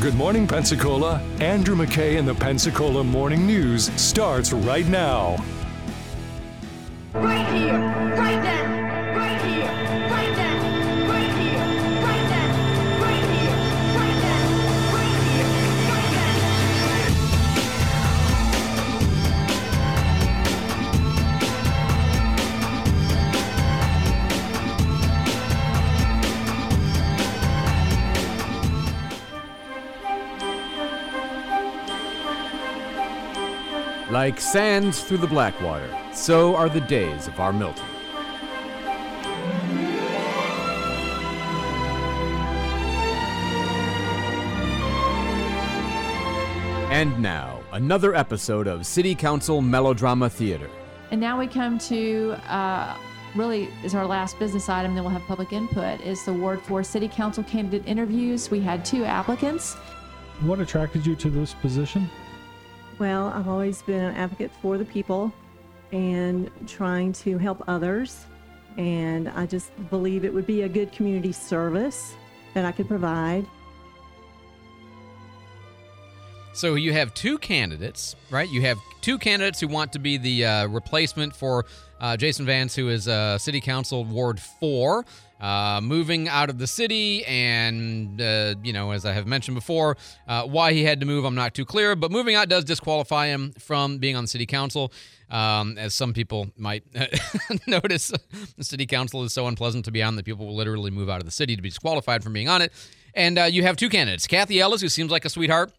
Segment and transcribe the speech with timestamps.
[0.00, 1.20] Good morning, Pensacola.
[1.40, 5.36] Andrew McKay in the Pensacola Morning News starts right now.
[7.12, 7.78] Right here,
[8.16, 8.69] right now,
[34.10, 37.84] Like sands through the Blackwater, so are the days of our Milton.
[46.90, 50.68] And now, another episode of City Council Melodrama Theater.
[51.12, 52.96] And now we come to uh,
[53.36, 54.96] really is our last business item.
[54.96, 56.00] Then we'll have public input.
[56.00, 58.50] Is the Ward Four City Council candidate interviews?
[58.50, 59.74] We had two applicants.
[60.40, 62.10] What attracted you to this position?
[63.00, 65.32] Well, I've always been an advocate for the people
[65.90, 68.26] and trying to help others.
[68.76, 72.14] And I just believe it would be a good community service
[72.52, 73.46] that I could provide.
[76.52, 78.50] So you have two candidates, right?
[78.50, 81.64] You have two candidates who want to be the uh, replacement for
[82.02, 85.06] uh, Jason Vance, who is uh, City Council Ward 4,
[85.40, 87.24] uh, moving out of the city.
[87.24, 89.96] And, uh, you know, as I have mentioned before,
[90.28, 91.96] uh, why he had to move, I'm not too clear.
[91.96, 94.92] But moving out does disqualify him from being on the City Council.
[95.30, 96.82] Um, as some people might
[97.66, 98.12] notice,
[98.56, 101.20] the City Council is so unpleasant to be on that people will literally move out
[101.20, 102.72] of the city to be disqualified from being on it.
[103.14, 105.72] And uh, you have two candidates Kathy Ellis, who seems like a sweetheart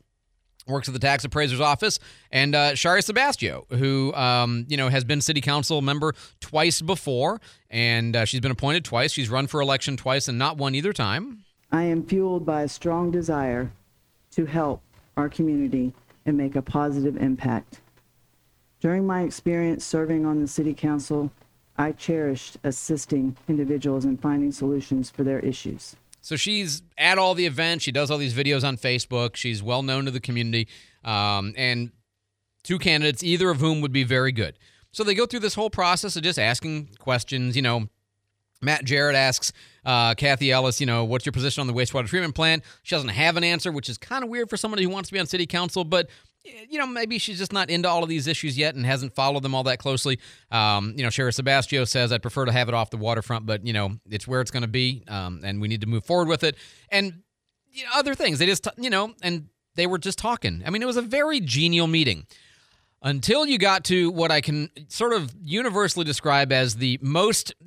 [0.68, 2.00] works at the tax appraiser's office,
[2.32, 7.42] and uh, Shari Sebastio, who um, you know has been city council member twice before,
[7.70, 9.12] and uh, she's been appointed twice.
[9.12, 11.44] She's run for election twice and not won either time.
[11.72, 13.72] I am fueled by a strong desire
[14.32, 14.82] to help
[15.18, 15.94] our community
[16.26, 17.82] and make a positive impact.
[18.80, 21.32] During my experience serving on the City Council,
[21.78, 25.96] I cherished assisting individuals in finding solutions for their issues.
[26.22, 27.84] So she's at all the events.
[27.84, 29.36] She does all these videos on Facebook.
[29.36, 30.68] She's well known to the community,
[31.04, 31.92] um, and
[32.64, 34.58] two candidates, either of whom would be very good.
[34.92, 37.56] So they go through this whole process of just asking questions.
[37.56, 37.88] You know,
[38.62, 39.52] Matt Jarrett asks
[39.86, 42.64] uh, Kathy Ellis, you know, what's your position on the wastewater treatment plant?
[42.84, 45.14] She doesn't have an answer, which is kind of weird for somebody who wants to
[45.14, 46.10] be on city council, but
[46.44, 49.44] you know, maybe she's just not into all of these issues yet and hasn't followed
[49.44, 50.20] them all that closely.
[50.50, 53.66] Um, you know, Shari Sebastio says, I'd prefer to have it off the waterfront, but,
[53.66, 56.28] you know, it's where it's going to be, um, and we need to move forward
[56.28, 56.56] with it.
[56.90, 57.22] And,
[57.70, 58.40] you know, other things.
[58.40, 60.64] They just, you know, and they were just talking.
[60.66, 62.26] I mean, it was a very genial meeting
[63.02, 67.54] until you got to what I can sort of universally describe as the most.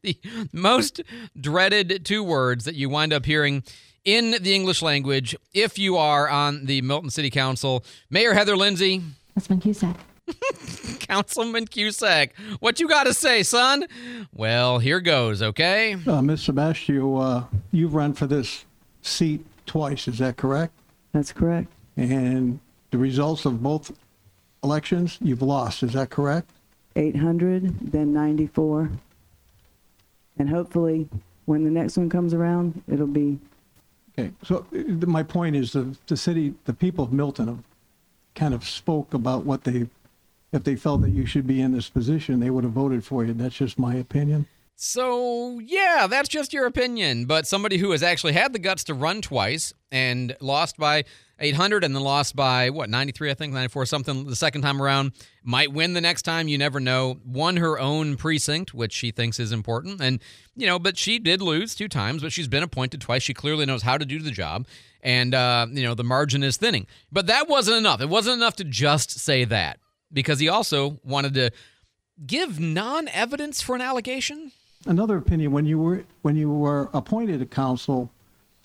[0.00, 0.16] The
[0.52, 1.02] most
[1.38, 3.64] dreaded two words that you wind up hearing
[4.04, 7.84] in the English language if you are on the Milton City Council.
[8.10, 9.02] Mayor Heather Lindsay,
[9.34, 9.96] Councilman Cusack.
[11.00, 13.86] Councilman Cusack, what you got to say, son?
[14.32, 15.96] Well, here goes, okay?
[16.06, 16.42] Uh, Ms.
[16.42, 18.64] Sebastio, uh, you've run for this
[19.02, 20.72] seat twice, is that correct?
[21.12, 21.68] That's correct.
[21.96, 22.60] And
[22.90, 23.92] the results of both
[24.62, 26.50] elections, you've lost, is that correct?
[26.96, 28.90] 800, then 94.
[30.38, 31.08] And hopefully,
[31.46, 33.38] when the next one comes around, it'll be
[34.18, 37.62] Okay, so uh, my point is the, the city, the people of Milton have
[38.34, 39.88] kind of spoke about what they,
[40.52, 43.24] if they felt that you should be in this position, they would have voted for
[43.24, 43.32] you.
[43.32, 44.46] That's just my opinion.
[44.74, 47.26] So, yeah, that's just your opinion.
[47.26, 51.04] But somebody who has actually had the guts to run twice and lost by
[51.40, 55.12] 800 and then lost by, what, 93, I think, 94, something the second time around,
[55.44, 56.48] might win the next time.
[56.48, 57.18] You never know.
[57.24, 60.00] Won her own precinct, which she thinks is important.
[60.00, 60.20] And,
[60.56, 63.22] you know, but she did lose two times, but she's been appointed twice.
[63.22, 64.66] She clearly knows how to do the job.
[65.00, 66.86] And, uh, you know, the margin is thinning.
[67.12, 68.00] But that wasn't enough.
[68.00, 69.78] It wasn't enough to just say that
[70.12, 71.50] because he also wanted to
[72.26, 74.50] give non evidence for an allegation.
[74.86, 78.10] Another opinion, when you were, when you were appointed to council,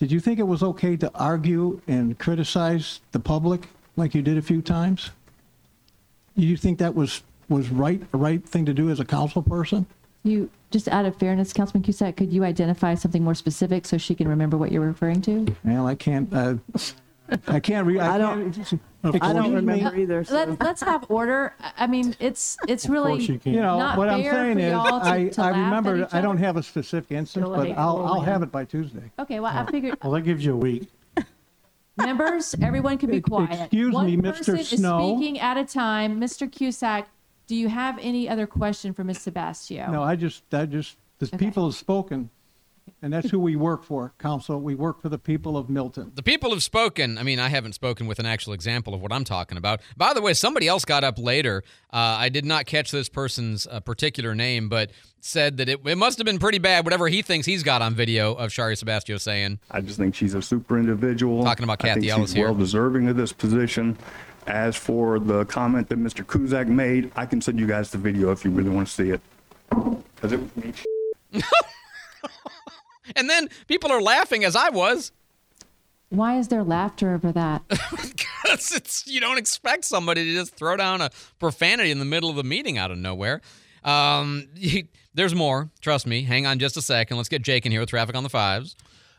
[0.04, 4.38] did you think it was okay to argue and criticize the public like you did
[4.38, 5.12] a few times?
[6.38, 9.42] Do you think that was, was right, a right thing to do as a council
[9.42, 9.86] person?
[10.26, 14.14] You just out of fairness, Councilman Cusack, could you identify something more specific so she
[14.14, 15.56] can remember what you're referring to?
[15.64, 16.56] Well, I can't, uh,
[17.48, 18.00] I can't read.
[18.00, 18.80] I don't- Excuse
[19.22, 19.56] I don't me.
[19.56, 20.24] remember either.
[20.24, 20.34] So.
[20.36, 21.54] Let's let's have order.
[21.60, 23.54] I- I mean, it's it's really you can.
[23.54, 26.22] You know, Not what I'm saying for is, y'all to- I, to I remember, I
[26.22, 28.28] don't have a specific instance, Go but I'll, go I'll ahead.
[28.30, 29.12] have it by Tuesday.
[29.20, 29.40] okay.
[29.40, 30.90] Well, I figured Well, that gives you a week.
[31.98, 33.52] members, everyone can be quiet.
[33.62, 34.38] excuse One me, Mr.
[34.38, 36.20] person is speaking at a time.
[36.20, 36.52] Mr.
[36.52, 37.08] Cusack,
[37.48, 39.20] do you have any other question for Ms.
[39.20, 39.92] Sebastio?
[39.92, 41.38] No, I just, I just, the Okay.
[41.38, 42.30] people have spoken,
[43.04, 44.62] And that's who we work for, council.
[44.62, 46.14] We work for the people of Milton.
[46.16, 47.18] The people have spoken.
[47.18, 49.82] I mean, I haven't spoken with an actual example of what I'm talking about.
[49.98, 51.64] By the way, somebody else got up later.
[51.92, 54.90] Uh, I did not catch this person's uh, particular name, but
[55.20, 57.94] said that it, it must have been pretty bad, whatever he thinks he's got on
[57.94, 59.60] video of Shari Sebastio saying.
[59.70, 61.44] I just think she's a super individual.
[61.44, 62.46] Talking about I Kathy think Ellis she's here.
[62.46, 63.98] well deserving of this position.
[64.48, 66.26] As for the comment that Mr.
[66.26, 69.10] Cusack made, I can send you guys the video if you really want to see
[69.10, 69.20] it.
[69.70, 70.40] Because it
[73.16, 75.12] And then people are laughing as I was.
[76.10, 77.64] Why is there laughter over that?
[78.46, 81.10] Because it's you don't expect somebody to just throw down a
[81.40, 83.40] profanity in the middle of the meeting out of nowhere.
[83.86, 84.48] Um,
[85.14, 85.70] there's more.
[85.80, 86.24] Trust me.
[86.24, 87.18] Hang on just a second.
[87.18, 88.76] Let's get Jake in here with traffic on the fives.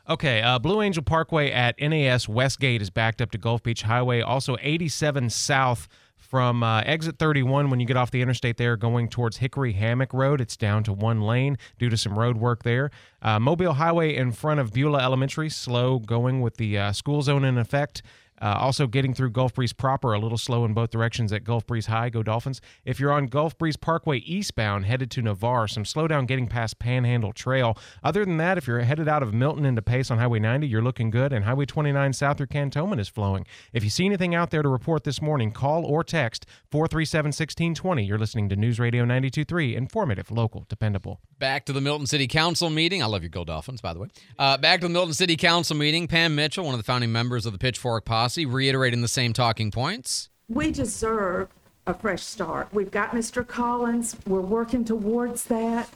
[0.07, 4.21] Okay, uh, Blue Angel Parkway at NAS Westgate is backed up to Gulf Beach Highway.
[4.21, 5.87] Also, 87 South
[6.25, 10.13] from uh, exit 31 when you get off the interstate there going towards Hickory Hammock
[10.13, 10.41] Road.
[10.41, 12.91] It's down to one lane due to some road work there.
[13.21, 17.45] Uh, Mobile Highway in front of Beulah Elementary, slow going with the uh, school zone
[17.45, 18.01] in effect.
[18.41, 21.65] Uh, also, getting through Gulf Breeze proper, a little slow in both directions at Gulf
[21.65, 22.09] Breeze High.
[22.09, 22.59] Go Dolphins.
[22.83, 27.33] If you're on Gulf Breeze Parkway eastbound, headed to Navarre, some slowdown getting past Panhandle
[27.33, 27.77] Trail.
[28.03, 30.81] Other than that, if you're headed out of Milton into Pace on Highway 90, you're
[30.81, 33.45] looking good, and Highway 29 south through Cantonment is flowing.
[33.73, 38.03] If you see anything out there to report this morning, call or text 437 1620.
[38.03, 41.21] You're listening to News Radio 923, informative, local, dependable.
[41.39, 43.03] Back to the Milton City Council meeting.
[43.03, 44.07] I love your Go Dolphins, by the way.
[44.39, 46.07] Uh, back to the Milton City Council meeting.
[46.07, 49.69] Pam Mitchell, one of the founding members of the Pitchfork Posse, reiterating the same talking
[49.69, 50.29] points.
[50.49, 51.49] We deserve
[51.85, 52.69] a fresh start.
[52.73, 53.45] We've got Mr.
[53.45, 54.15] Collins.
[54.25, 55.87] We're working towards that.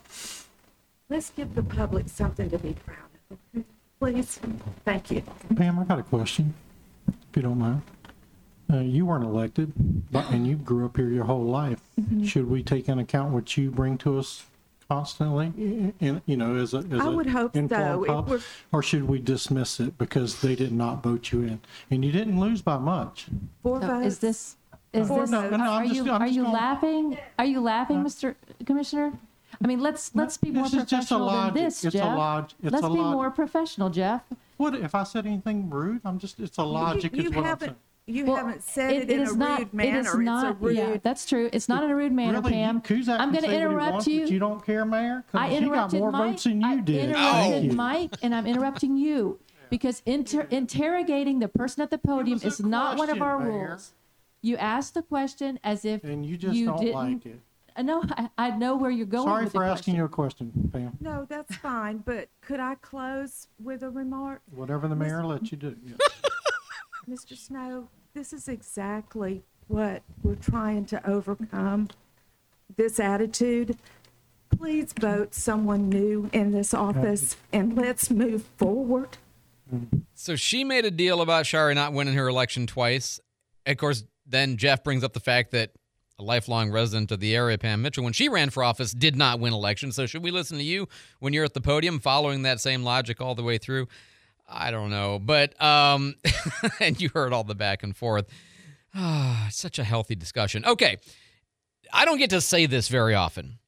[1.09, 3.37] Let's give the public something to be proud of.
[3.55, 3.65] okay?
[3.99, 4.39] Please.
[4.85, 5.23] Thank you.
[5.55, 6.53] Pam, I got a question,
[7.07, 7.81] if you don't mind.
[8.71, 9.73] Uh, you weren't elected,
[10.11, 11.81] but, and you grew up here your whole life.
[11.99, 12.25] Mm-hmm.
[12.25, 14.45] Should we take into account what you bring to us
[14.89, 15.53] constantly,
[15.99, 17.59] in, you know, as a, as I a would hope so.
[17.59, 18.27] informed If pub?
[18.29, 18.41] we're-
[18.71, 21.61] Or should we dismiss it because they did not vote you in?
[21.91, 23.27] And you didn't lose by much.
[23.61, 24.07] Four So votes.
[24.07, 24.55] is this,
[24.91, 27.17] is Four- this, no, no, I'm are just- you, I'm are just you gonna- laughing?
[27.37, 28.35] Are you laughing, uh, Mr.
[28.65, 29.13] Commissioner?
[29.63, 31.53] I mean, let's, let's be more This is just a professional than logic.
[31.55, 32.17] this, It's a Jeff.
[32.17, 34.23] log- it's Let's a be log- more professional, Jeff.
[34.57, 36.01] What, if I said anything rude?
[36.03, 37.75] I'm just, it's a logic You is what I'm haven't, saying.
[38.09, 39.89] You Well, haven't said it in a not- rude manner.
[39.89, 41.03] It is It's a not, yeah, rude.
[41.03, 41.49] that's true.
[41.53, 42.53] It's not in a rude manner, Really?
[42.53, 42.81] Pam.
[42.81, 44.21] Cusack I'm going to say what he interrupt wants, you.
[44.21, 45.23] But you don't care, Mayor.
[45.33, 46.31] I he got interrupted more Mike.
[46.31, 47.03] votes than I you did.
[47.09, 47.71] interrupted Thank you.
[47.73, 49.39] Mike, and I'm interrupting you
[49.69, 53.39] because inter- interrogating the person at the podium was a is not one of our
[53.39, 53.67] Mayor.
[53.69, 53.93] rules.
[54.41, 56.93] You asked the question as if And you just you don't didn't.
[56.95, 57.33] like it.
[57.35, 58.03] Uh, I know.
[58.17, 59.27] I, I know where you're going.
[59.27, 59.95] Sorry with for the asking question.
[59.95, 60.97] you a question, Pam.
[60.99, 64.41] No, that's fine, but could I close with a remark?
[64.53, 65.75] Whatever the mayor lets you do.
[65.85, 65.93] Yeah.
[67.09, 67.37] Mr.
[67.37, 71.89] Snow, this is exactly what we're trying to overcome,
[72.75, 73.77] this attitude.
[74.49, 79.17] Please vote someone new in this office and let's move forward.
[80.15, 83.19] So she made a deal about Shari not winning her election twice.
[83.65, 85.71] Of course, then Jeff brings up the fact that
[86.17, 89.39] a lifelong resident of the area, Pam Mitchell, when she ran for office, did not
[89.39, 89.91] win election.
[89.91, 90.89] So should we listen to you
[91.19, 93.87] when you're at the podium following that same logic all the way through?
[94.49, 95.19] I don't know.
[95.19, 96.15] But, um,
[96.79, 98.27] and you heard all the back and forth.
[98.95, 100.65] Ah, such a healthy discussion.
[100.65, 100.97] Okay.
[101.93, 103.59] I don't get to say this very often.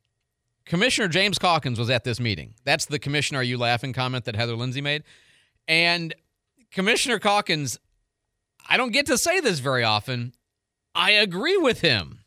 [0.66, 2.54] Commissioner James Calkins was at this meeting.
[2.64, 5.04] That's the commissioner are you laughing comment that Heather Lindsay made.
[5.68, 6.14] And
[6.72, 7.80] Commissioner Calkins,
[8.68, 10.34] I don't get to say this very often.
[10.94, 12.20] I agree with him.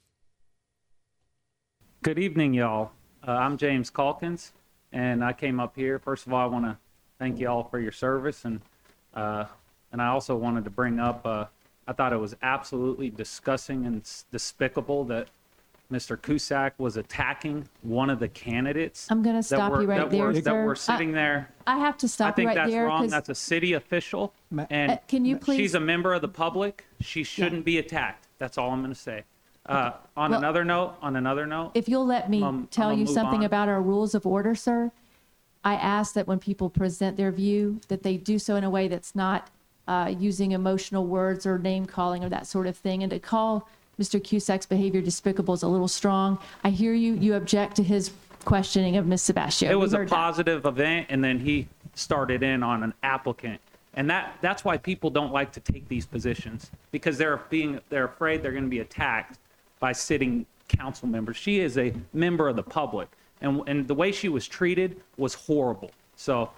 [2.03, 2.91] Good evening, y'all.
[3.27, 4.53] Uh, I'm James Calkins,
[4.93, 5.99] and I came up here.
[5.99, 6.77] First of all, I want to
[7.19, 8.61] thank you all for your service, and
[9.15, 9.45] uh,
[9.93, 11.25] and I also wanted to bring up.
[11.25, 11.47] Uh,
[11.87, 14.03] I thought it was absolutely disgusting and
[14.33, 15.29] despicable that
[15.93, 16.21] Mr.
[16.21, 19.07] Cusack was attacking one of the candidates.
[19.11, 20.65] I'm gonna stop were- you right that there, were, That sir.
[20.65, 21.51] were sitting I- there.
[21.67, 23.03] I have to stop you right there wrong.
[23.03, 23.11] because That's wrong.
[23.11, 24.33] That's a city official,
[24.71, 26.87] and Uh, can you please- she's a member of the public.
[27.01, 28.29] She shouldn't be attacked.
[28.39, 29.25] That's all I'm going to say.
[29.67, 33.07] Uh, on Well- another note, on another note, if you'll let me Um, tell you
[33.07, 33.45] something on.
[33.47, 34.91] about our rules of order, sir,
[35.65, 38.87] I ask that when people present their view, that they do so in a way
[38.87, 39.49] that's not
[39.89, 43.03] uh, using emotional words or name calling or that sort of thing.
[43.03, 43.69] And to call
[43.99, 44.23] Mr.
[44.23, 46.39] Cusack's behavior despicable is a little strong.
[46.63, 47.15] I hear you.
[47.15, 48.13] You object to his
[48.45, 49.23] questioning of Ms.
[49.23, 49.71] Sebastian.
[49.71, 50.15] it was a heard that.
[50.15, 53.61] positive event, and then he started in on an applicant,
[53.95, 58.05] and that that's why people don't like to take these positions because they're being they're
[58.05, 59.39] afraid they're going to be attacked
[59.81, 61.37] by sitting council members.
[61.37, 63.09] She is a member of the public,
[63.45, 65.91] and and the way she was treated was horrible.
[66.17, 66.51] So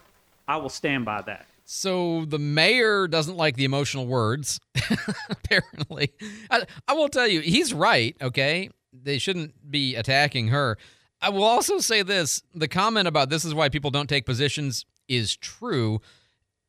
[0.49, 1.47] I will stand by that.
[1.65, 4.61] So the mayor doesn't like the emotional words,
[5.31, 6.13] apparently.
[6.49, 8.71] I, I will tell you, he's right, okay?
[8.93, 10.79] They shouldn't be attacking her.
[11.21, 14.87] I will also say this the comment about this is why people don't take positions
[15.09, 16.01] is true.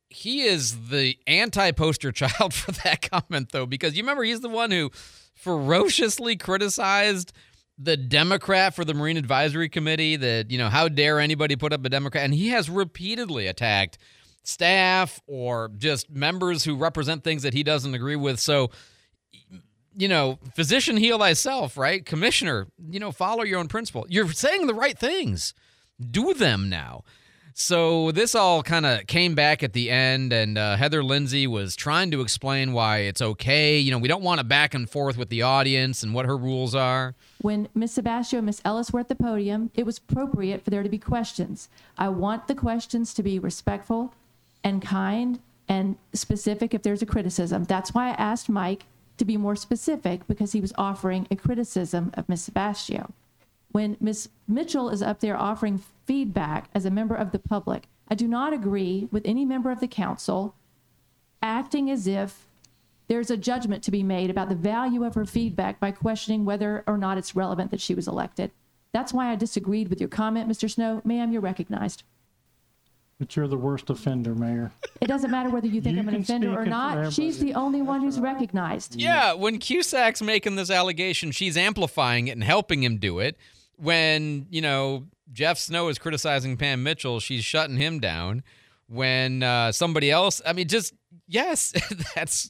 [0.09, 4.49] He is the anti poster child for that comment, though, because you remember he's the
[4.49, 4.89] one who
[5.35, 7.33] ferociously criticized
[7.77, 11.85] the Democrat for the Marine Advisory Committee that, you know, how dare anybody put up
[11.85, 12.23] a Democrat?
[12.23, 13.97] And he has repeatedly attacked
[14.43, 18.39] staff or just members who represent things that he doesn't agree with.
[18.39, 18.71] So,
[19.95, 22.05] you know, physician heal thyself, right?
[22.05, 24.05] Commissioner, you know, follow your own principle.
[24.09, 25.53] You're saying the right things.
[25.99, 27.03] Do them now.
[27.59, 31.75] So this all kind of came back at the end, and uh, Heather Lindsay was
[31.75, 33.79] trying to explain why it's okay.
[33.79, 36.37] You know, we don't want to back and forth with the audience and what her
[36.37, 37.15] rules are.
[37.41, 40.83] When Miss Sebastian and Miss Ellis were at the podium, it was appropriate for there
[40.83, 41.67] to be questions.
[41.97, 44.13] I want the questions to be respectful
[44.63, 47.63] and kind and specific if there's a criticism.
[47.63, 48.83] That's why I asked Mike
[49.17, 53.11] to be more specific because he was offering a criticism of Miss Sebastio.
[53.71, 58.15] When Miss Mitchell is up there offering feedback as a member of the public, I
[58.15, 60.55] do not agree with any member of the council
[61.41, 62.47] acting as if
[63.07, 66.83] there's a judgment to be made about the value of her feedback by questioning whether
[66.87, 68.51] or not it's relevant that she was elected.
[68.93, 70.69] That's why I disagreed with your comment, Mr.
[70.69, 71.01] Snow.
[71.03, 72.03] Ma'am, you're recognized.
[73.19, 74.71] But you're the worst offender, Mayor.
[75.01, 76.69] It doesn't matter whether you think You I'm an can offender speak or it for
[76.69, 77.13] not.
[77.13, 78.95] She's the only one who's recognized.
[78.95, 83.35] Yeah, when Cusack's making this allegation, she's amplifying it and helping him do it.
[83.77, 88.43] When, you know, Jeff Snow is criticizing Pam Mitchell, she's shutting him down.
[88.89, 90.93] When uh, somebody else, I mean, just,
[91.27, 91.73] yes,
[92.15, 92.49] that's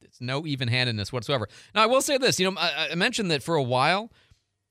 [0.00, 1.48] it's no even handedness whatsoever.
[1.74, 4.10] Now, I will say this, you know, I, I mentioned that for a while,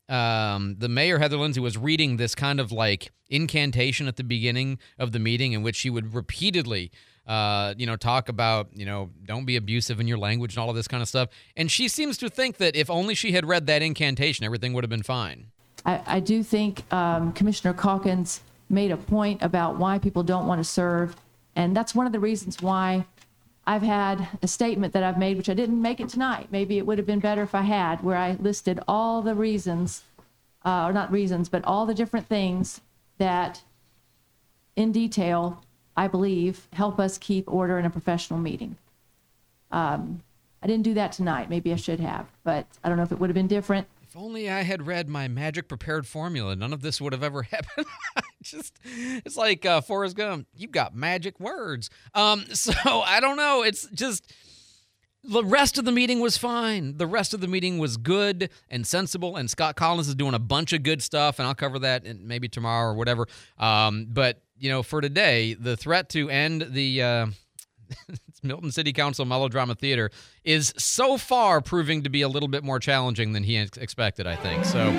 [0.10, 4.80] um, the mayor, Heather Lindsay, was reading this kind of like incantation at the beginning
[4.98, 6.92] of the meeting in which she would repeatedly,
[7.28, 10.70] uh, you know, talk about, you know, don't be abusive in your language and all
[10.70, 11.30] of this kind of stuff.
[11.56, 14.84] And she seems to think that if only she had read that incantation, everything would
[14.84, 15.52] have been fine.
[15.86, 20.60] I, I do think um, Commissioner Calkins made a point about why people don't want
[20.60, 21.16] to serve.
[21.56, 23.06] And that's one of the reasons why
[23.66, 26.48] I've had a statement that I've made, which I didn't make it tonight.
[26.52, 30.04] Maybe it would have been better if I had, where I listed all the reasons,
[30.66, 32.82] uh, or not reasons, but all the different things
[33.18, 33.62] that,
[34.76, 35.64] in detail,
[35.96, 38.78] I believe help us keep order in a professional meeting.
[39.72, 40.24] Um,
[40.64, 41.50] I didn't do that tonight.
[41.50, 43.88] Maybe I should have, but I don't know if it would have been different.
[44.10, 47.44] If only I had read my magic prepared formula, none of this would have ever
[47.52, 47.86] happened.
[48.42, 50.48] Just, it's like uh, Forrest Gump.
[50.56, 51.92] You got magic words.
[52.16, 53.62] Um, so I don't know.
[53.62, 54.34] It's just
[55.24, 56.98] the rest of the meeting was fine.
[56.98, 59.36] The rest of the meeting was good and sensible.
[59.36, 62.28] And Scott Collins is doing a bunch of good stuff, and I'll cover that in
[62.28, 63.28] maybe tomorrow or whatever.
[63.60, 67.26] Um, but you know, for today, the threat to end the uh,
[68.44, 70.12] Milton City Council Melodrama Theater
[70.44, 74.28] is so far proving to be a little bit more challenging than he expected.
[74.28, 74.92] I think so.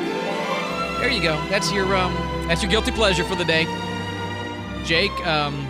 [1.00, 1.34] There you go.
[1.48, 2.12] That's your um,
[2.46, 3.64] that's your guilty pleasure for the day.
[4.84, 5.66] Jake, um,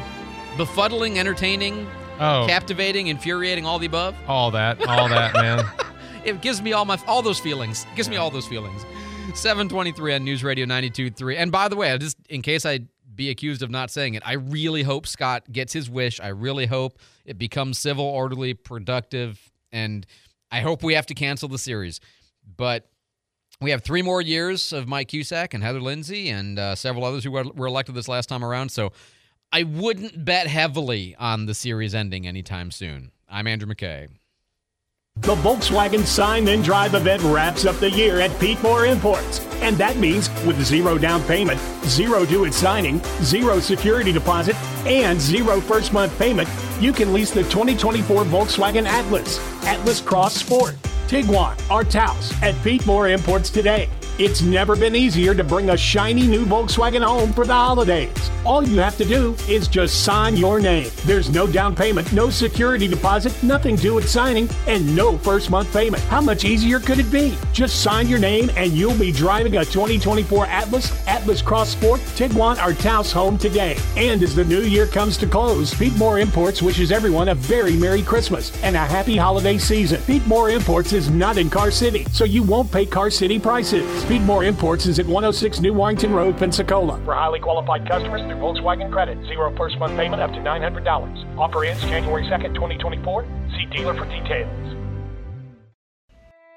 [0.56, 1.86] befuddling, entertaining,
[2.22, 2.44] Oh.
[2.46, 4.14] captivating, infuriating, all the above.
[4.28, 5.64] All that, all that, man.
[6.22, 7.86] It gives me all my all those feelings.
[7.90, 8.84] It gives me all those feelings.
[9.34, 11.36] 723 on News Radio 92.3.
[11.38, 12.80] And by the way, I just in case I
[13.14, 16.20] be accused of not saying it, I really hope Scott gets his wish.
[16.20, 16.98] I really hope
[17.30, 20.04] it becomes civil, orderly, productive, and
[20.50, 22.00] I hope we have to cancel the series.
[22.56, 22.90] But
[23.60, 27.22] we have three more years of Mike Cusack and Heather Lindsay and uh, several others
[27.22, 28.70] who were, were elected this last time around.
[28.70, 28.92] So
[29.52, 33.12] I wouldn't bet heavily on the series ending anytime soon.
[33.28, 34.08] I'm Andrew McKay.
[35.30, 39.38] The Volkswagen Sign Then Drive event wraps up the year at Pete Moore Imports.
[39.60, 45.20] And that means with zero down payment, zero due at signing, zero security deposit, and
[45.20, 46.48] zero first month payment,
[46.80, 50.74] you can lease the 2024 Volkswagen Atlas, Atlas Cross Sport,
[51.06, 53.88] Tiguan, or Taos at Pete Moore Imports today.
[54.20, 58.30] It's never been easier to bring a shiny new Volkswagen home for the holidays.
[58.44, 60.90] All you have to do is just sign your name.
[61.06, 65.72] There's no down payment, no security deposit, nothing due at signing, and no first month
[65.72, 66.02] payment.
[66.04, 67.34] How much easier could it be?
[67.54, 72.62] Just sign your name and you'll be driving a 2024 Atlas, Atlas Cross Sport, Tiguan,
[72.62, 73.78] or Taos home today.
[73.96, 77.74] And as the new year comes to close, Pete Moore Imports wishes everyone a very
[77.74, 79.98] Merry Christmas and a happy holiday season.
[80.02, 84.09] Pete Moore Imports is not in Car City, so you won't pay Car City prices.
[84.10, 87.00] Pete Moore Imports is at 106 New Warrington Road, Pensacola.
[87.04, 91.38] For highly qualified customers through Volkswagen Credit, zero first month payment up to $900.
[91.38, 93.24] Offer ends January 2nd, 2024.
[93.52, 94.50] See dealer for details.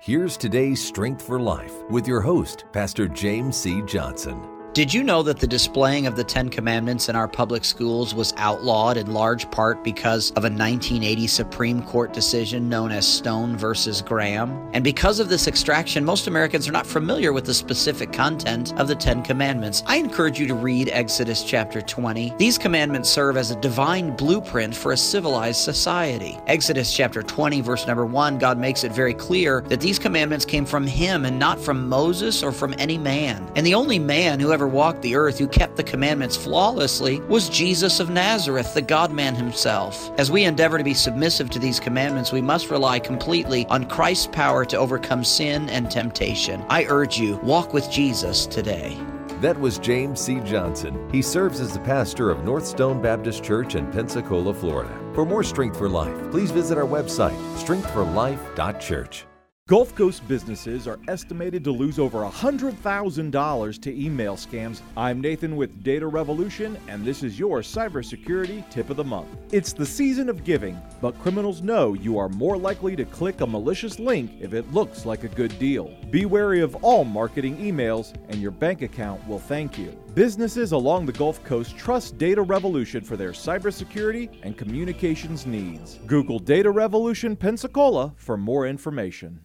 [0.02, 3.84] Here's today's Strength for Life with your host, Pastor James C.
[3.84, 4.53] Johnson.
[4.74, 8.34] Did you know that the displaying of the Ten Commandments in our public schools was
[8.38, 14.02] outlawed in large part because of a 1980 Supreme Court decision known as Stone versus
[14.02, 14.68] Graham?
[14.74, 18.88] And because of this extraction, most Americans are not familiar with the specific content of
[18.88, 19.84] the Ten Commandments.
[19.86, 22.34] I encourage you to read Exodus chapter 20.
[22.40, 26.40] These commandments serve as a divine blueprint for a civilized society.
[26.48, 30.66] Exodus chapter 20, verse number 1, God makes it very clear that these commandments came
[30.66, 33.48] from Him and not from Moses or from any man.
[33.56, 37.50] And the only man who ever walked the earth who kept the commandments flawlessly was
[37.50, 40.12] Jesus of Nazareth, the God man Himself.
[40.18, 44.28] As we endeavor to be submissive to these commandments, we must rely completely on Christ's
[44.28, 46.64] power to overcome sin and temptation.
[46.70, 48.98] I urge you, walk with Jesus today.
[49.42, 50.40] That was James C.
[50.40, 51.10] Johnson.
[51.12, 54.98] He serves as the pastor of North Stone Baptist Church in Pensacola, Florida.
[55.14, 59.26] For more Strength for Life, please visit our website, strengthforlife.church.
[59.70, 64.82] Gulf Coast businesses are estimated to lose over $100,000 to email scams.
[64.98, 69.30] I'm Nathan with Data Revolution, and this is your cybersecurity tip of the month.
[69.54, 73.48] It's the season of giving, but criminals know you are more likely to click a
[73.48, 75.96] malicious link if it looks like a good deal.
[76.12, 79.98] Be wary of all marketing emails, and your bank account will thank you.
[80.14, 86.00] Businesses along the Gulf Coast trust Data Revolution for their cybersecurity and communications needs.
[86.06, 89.40] Google Data Revolution Pensacola for more information.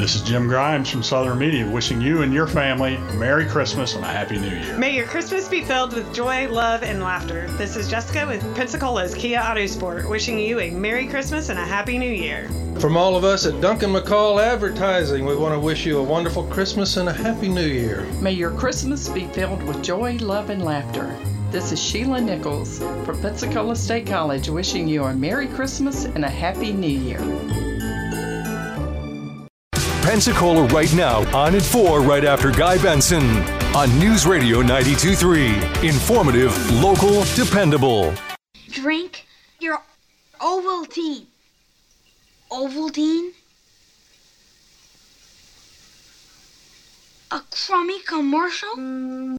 [0.00, 3.94] This is Jim Grimes from Southern Media wishing you and your family a Merry Christmas
[3.94, 4.78] and a Happy New Year.
[4.78, 7.48] May your Christmas be filled with joy, love, and laughter.
[7.58, 11.66] This is Jessica with Pensacola's Kia Auto Sport wishing you a Merry Christmas and a
[11.66, 12.48] Happy New Year.
[12.80, 16.44] From all of us at Duncan McCall Advertising, we want to wish you a wonderful
[16.44, 18.06] Christmas and a Happy New Year.
[18.22, 21.14] May your Christmas be filled with joy, love, and laughter.
[21.50, 26.30] This is Sheila Nichols from Pensacola State College wishing you a Merry Christmas and a
[26.30, 27.20] Happy New Year.
[30.10, 33.22] Pensacola right now on at 4 right after Guy Benson
[33.76, 35.88] on News Radio 92.3.
[35.88, 36.52] Informative,
[36.82, 38.12] local, dependable.
[38.70, 39.24] Drink
[39.60, 39.80] your
[40.40, 41.26] Ovaltine.
[42.50, 43.30] Ovaltine?
[47.30, 49.38] A crummy commercial?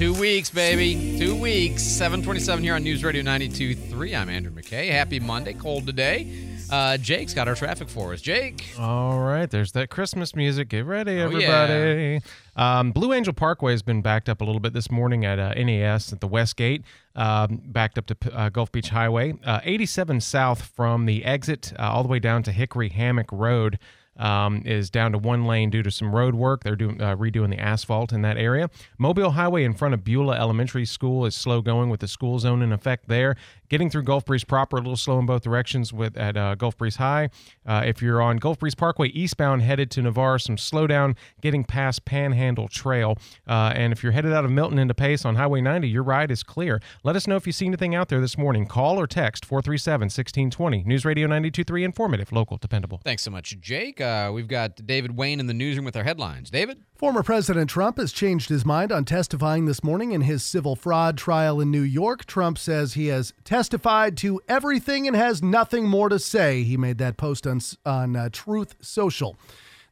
[0.00, 1.18] Two weeks, baby.
[1.18, 1.82] Two weeks.
[1.82, 4.18] 727 here on News Radio 92.3.
[4.18, 4.88] I'm Andrew McKay.
[4.88, 5.52] Happy Monday.
[5.52, 6.26] Cold today.
[6.70, 8.22] Uh, Jake's got our traffic for us.
[8.22, 8.64] Jake.
[8.78, 10.70] All right, there's that Christmas music.
[10.70, 12.22] Get ready, Oh, everybody.
[12.56, 15.52] Um, Blue Angel Parkway has been backed up a little bit this morning at uh,
[15.52, 16.82] NAS at the West Gate,
[17.14, 19.34] um, backed up to uh, Gulf Beach Highway.
[19.44, 23.78] Uh, 87 south from the exit uh, all the way down to Hickory Hammock Road.
[24.16, 26.62] Um, is down to one lane due to some road work.
[26.62, 28.68] They're doing uh, redoing the asphalt in that area.
[28.98, 32.60] Mobile Highway in front of Beulah Elementary School is slow going with the school zone
[32.60, 33.36] in effect there.
[33.70, 36.76] Getting through Gulf Breeze proper a little slow in both directions with at uh, Gulf
[36.76, 37.30] Breeze High.
[37.64, 42.04] Uh, if you're on Gulf Breeze Parkway eastbound headed to Navarre, some slowdown getting past
[42.04, 43.16] Panhandle Trail.
[43.46, 46.32] Uh, and if you're headed out of Milton into Pace on Highway 90, your ride
[46.32, 46.82] is clear.
[47.04, 48.66] Let us know if you see anything out there this morning.
[48.66, 50.82] Call or text 437 1620.
[50.82, 53.00] News Radio 923 informative, local, dependable.
[53.04, 54.00] Thanks so much, Jake.
[54.00, 56.50] Uh, we've got David Wayne in the newsroom with our headlines.
[56.50, 56.82] David?
[56.96, 61.16] Former President Trump has changed his mind on testifying this morning in his civil fraud
[61.16, 62.26] trial in New York.
[62.26, 66.62] Trump says he has testified to everything and has nothing more to say.
[66.62, 69.36] He made that post on, on uh, Truth Social.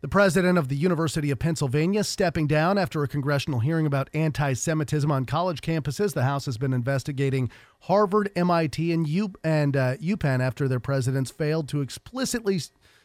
[0.00, 4.52] The president of the University of Pennsylvania stepping down after a congressional hearing about anti
[4.52, 6.14] Semitism on college campuses.
[6.14, 7.50] The House has been investigating
[7.80, 12.60] Harvard, MIT, and, U- and uh, UPenn after their presidents failed to explicitly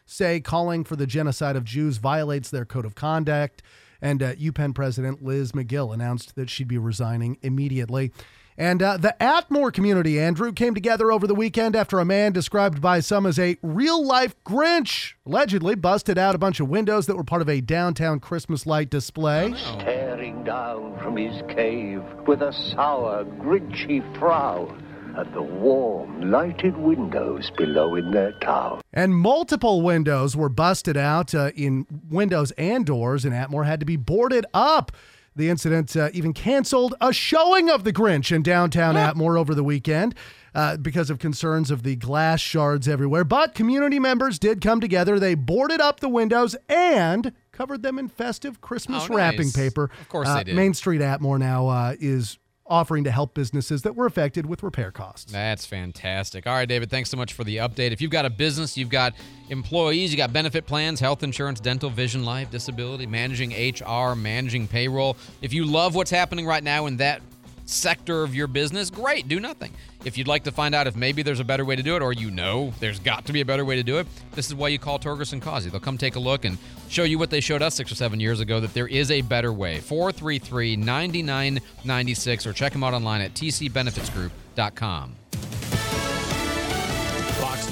[0.05, 3.63] say calling for the genocide of Jews violates their code of conduct.
[3.99, 8.11] And uh, UPenn President Liz Magill announced that she'd be resigning immediately.
[8.57, 12.81] And uh, the Atmore community, Andrew, came together over the weekend after a man described
[12.81, 17.15] by some as a real life Grinch allegedly busted out a bunch of windows that
[17.15, 19.53] were part of a downtown Christmas light display.
[19.79, 24.83] Staring down from his cave with a sour, grinchy frown
[25.17, 28.81] at the warm, lighted windows below in their town.
[28.91, 33.85] And multiple windows were busted out uh, in windows and doors, and Atmore had to
[33.85, 34.91] be boarded up.
[35.35, 39.63] The incident uh, even canceled a showing of The Grinch in downtown Atmore over the
[39.63, 40.13] weekend
[40.53, 43.23] uh, because of concerns of the glass shards everywhere.
[43.23, 45.19] But community members did come together.
[45.19, 49.89] They boarded up the windows and covered them in festive Christmas Oh, wrapping paper.
[50.01, 50.55] Of course Uh, they did.
[50.55, 54.91] Main Street Atmore now uh, is offering to help businesses that were affected with repair
[54.91, 55.31] costs.
[55.31, 56.47] That's fantastic.
[56.47, 57.91] All right, David, thanks so much for the update.
[57.91, 59.13] If you've got a business, you've got
[59.49, 65.17] employees, you got benefit plans, health insurance, dental, vision, life, disability, managing HR, managing payroll.
[65.41, 67.21] If you love what's happening right now in that
[67.65, 69.71] sector of your business, great, do nothing.
[70.05, 72.01] If you'd like to find out if maybe there's a better way to do it,
[72.01, 74.55] or you know there's got to be a better way to do it, this is
[74.55, 75.69] why you call Torgerson Causey.
[75.69, 76.57] They'll come take a look and
[76.89, 79.21] show you what they showed us six or seven years ago that there is a
[79.21, 79.79] better way.
[79.79, 85.15] 433 9996, or check them out online at tcbenefitsgroup.com.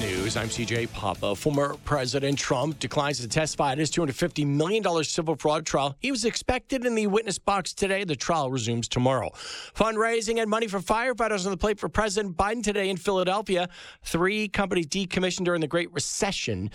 [0.02, 1.36] News, I'm CJ Papa.
[1.36, 5.94] Former President Trump declines to testify at his $250 million civil fraud trial.
[6.00, 8.02] He was expected in the witness box today.
[8.02, 9.30] The trial resumes tomorrow.
[9.76, 13.68] Fundraising and money for firefighters on the plate for President Biden today in Philadelphia.
[14.02, 16.70] Three companies decommissioned during the Great Recession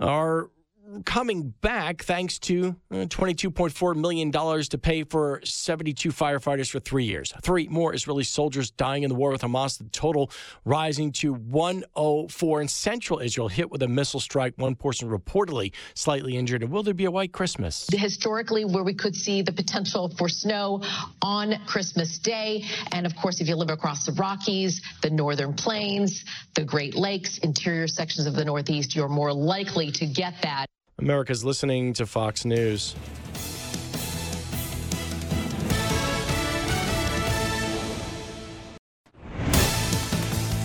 [0.00, 0.50] are
[1.04, 7.32] coming back thanks to uh, $22.4 million to pay for 72 firefighters for three years.
[7.42, 10.30] Three more Israeli soldiers dying in the war with Hamas, the total
[10.64, 14.54] rising to 104 in central Israel, hit with a missile strike.
[14.56, 16.62] One person reportedly slightly injured.
[16.62, 17.86] And will there be a white Christmas?
[17.92, 20.82] historically where we could see the potential for snow
[21.22, 22.64] on Christmas Day.
[22.92, 27.38] And of course, if you live across the Rockies, the Northern Plains, the Great Lakes,
[27.38, 30.66] interior sections of the Northeast, you're more likely to get that.
[30.98, 32.94] America's listening to Fox News.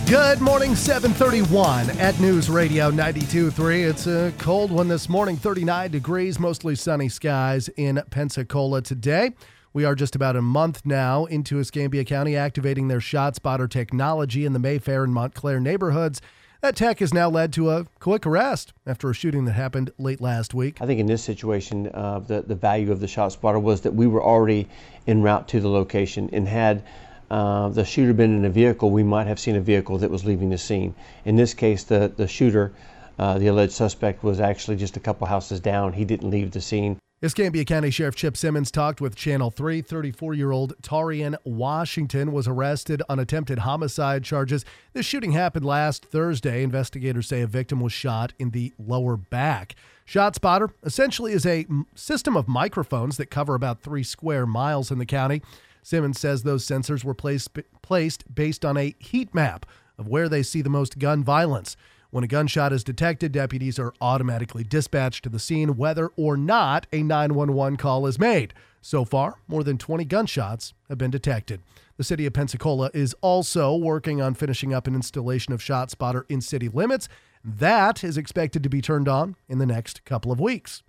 [0.06, 3.88] Good morning, 731 at News Radio 92.3.
[3.88, 9.32] It's a cold one this morning, 39 degrees, mostly sunny skies in Pensacola today.
[9.74, 14.46] We are just about a month now into Escambia County activating their shot spotter technology
[14.46, 16.20] in the Mayfair and Montclair neighborhoods.
[16.62, 20.20] That tech has now led to a quick arrest after a shooting that happened late
[20.20, 20.80] last week.
[20.80, 23.92] I think in this situation, uh, the, the value of the shot spotter was that
[23.92, 24.68] we were already
[25.08, 26.84] en route to the location and had
[27.32, 30.24] uh, the shooter been in a vehicle, we might have seen a vehicle that was
[30.24, 30.94] leaving the scene.
[31.24, 32.72] In this case, the, the shooter,
[33.18, 35.92] uh, the alleged suspect, was actually just a couple houses down.
[35.92, 36.96] He didn't leave the scene.
[37.24, 39.80] Escambia County Sheriff Chip Simmons talked with Channel 3.
[39.80, 44.64] 34 year old Tarian Washington was arrested on attempted homicide charges.
[44.92, 46.64] This shooting happened last Thursday.
[46.64, 49.76] Investigators say a victim was shot in the lower back.
[50.04, 55.06] ShotSpotter essentially is a system of microphones that cover about three square miles in the
[55.06, 55.42] county.
[55.84, 59.64] Simmons says those sensors were placed, placed based on a heat map
[59.96, 61.76] of where they see the most gun violence.
[62.12, 66.86] When a gunshot is detected, deputies are automatically dispatched to the scene whether or not
[66.92, 68.52] a 911 call is made.
[68.82, 71.62] So far, more than 20 gunshots have been detected.
[71.96, 76.42] The city of Pensacola is also working on finishing up an installation of ShotSpotter in
[76.42, 77.08] city limits.
[77.42, 80.82] That is expected to be turned on in the next couple of weeks.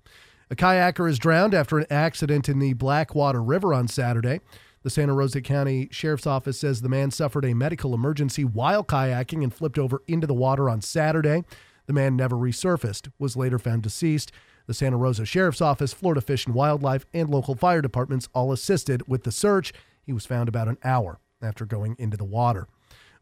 [0.51, 4.41] A kayaker is drowned after an accident in the Blackwater River on Saturday.
[4.83, 9.41] The Santa Rosa County Sheriff's Office says the man suffered a medical emergency while kayaking
[9.41, 11.45] and flipped over into the water on Saturday.
[11.85, 14.33] The man never resurfaced, was later found deceased.
[14.67, 19.07] The Santa Rosa Sheriff's Office, Florida Fish and Wildlife, and local fire departments all assisted
[19.07, 19.73] with the search.
[20.05, 22.67] He was found about an hour after going into the water.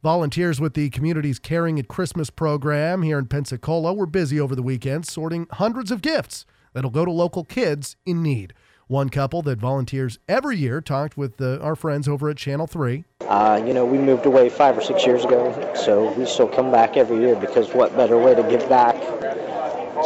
[0.01, 4.63] Volunteers with the community's Caring at Christmas program here in Pensacola were busy over the
[4.63, 6.43] weekend sorting hundreds of gifts
[6.73, 8.53] that'll go to local kids in need.
[8.91, 13.05] One couple that volunteers every year talked with uh, our friends over at Channel 3.
[13.21, 16.73] Uh, you know, we moved away five or six years ago, so we still come
[16.73, 18.95] back every year because what better way to give back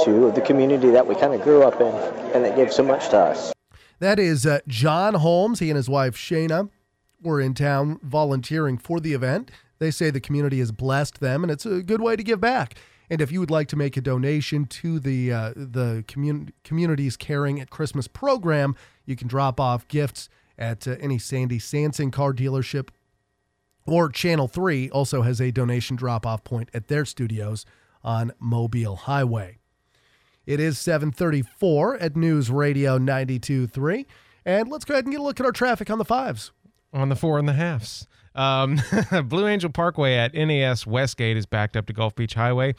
[0.04, 1.88] to the community that we kind of grew up in
[2.36, 3.54] and that gave so much to us.
[3.98, 5.58] That is uh, John Holmes.
[5.58, 6.70] He and his wife Shayna
[7.24, 9.50] were in town volunteering for the event.
[9.80, 12.76] They say the community has blessed them, and it's a good way to give back.
[13.10, 16.52] And if you would like to make a donation to the uh, the commun-
[17.20, 22.34] Caring at Christmas program, you can drop off gifts at uh, any Sandy Sansing car
[22.34, 22.90] dealership.
[23.86, 27.66] Or Channel 3 also has a donation drop off point at their studios
[28.04, 29.60] on Mobile Highway.
[30.48, 34.06] It is 734 at News Radio 92.3.
[34.44, 36.52] And let's go ahead and get a look at our traffic on the fives.
[36.94, 38.08] on the four and the halves.
[38.36, 38.82] Um,
[39.26, 42.76] Blue Angel Parkway at NAS Westgate is backed up to Gulf Beach Highway.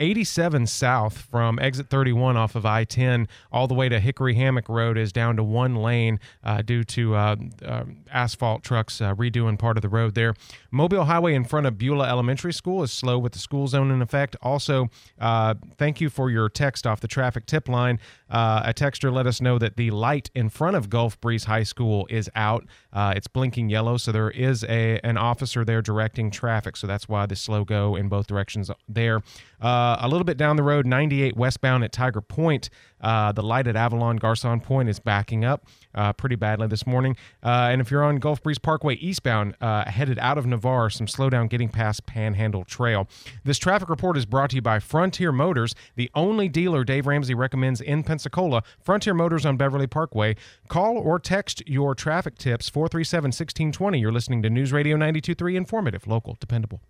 [0.00, 4.68] 87 south from exit 31 off of I 10 all the way to Hickory Hammock
[4.68, 9.58] Road is down to one lane uh, due to uh, uh, asphalt trucks uh, redoing
[9.58, 10.34] part of the road there.
[10.70, 14.00] Mobile Highway in front of Beulah Elementary School is slow with the school zone in
[14.00, 14.36] effect.
[14.40, 14.88] Also,
[15.20, 18.00] uh, thank you for your text off the traffic tip line.
[18.30, 21.64] Uh, a texter let us know that the light in front of Gulf Breeze High
[21.64, 22.64] School is out.
[22.92, 26.76] Uh, it's blinking yellow, so there is a an officer there directing traffic.
[26.76, 29.22] So that's why the slow go in both directions there.
[29.60, 32.70] Uh, a little bit down the road, 98 westbound at Tiger Point.
[33.00, 37.16] Uh, the light at Avalon Garcon Point is backing up uh, pretty badly this morning.
[37.42, 41.06] Uh, and if you're on Gulf Breeze Parkway eastbound, uh, headed out of Navarre, some
[41.06, 43.08] slowdown getting past Panhandle Trail.
[43.44, 47.34] This traffic report is brought to you by Frontier Motors, the only dealer Dave Ramsey
[47.34, 48.62] recommends in Pensacola.
[48.80, 50.36] Frontier Motors on Beverly Parkway.
[50.68, 53.98] Call or text your traffic tips 437 1620.
[53.98, 56.80] You're listening to News Radio 923, informative, local, dependable.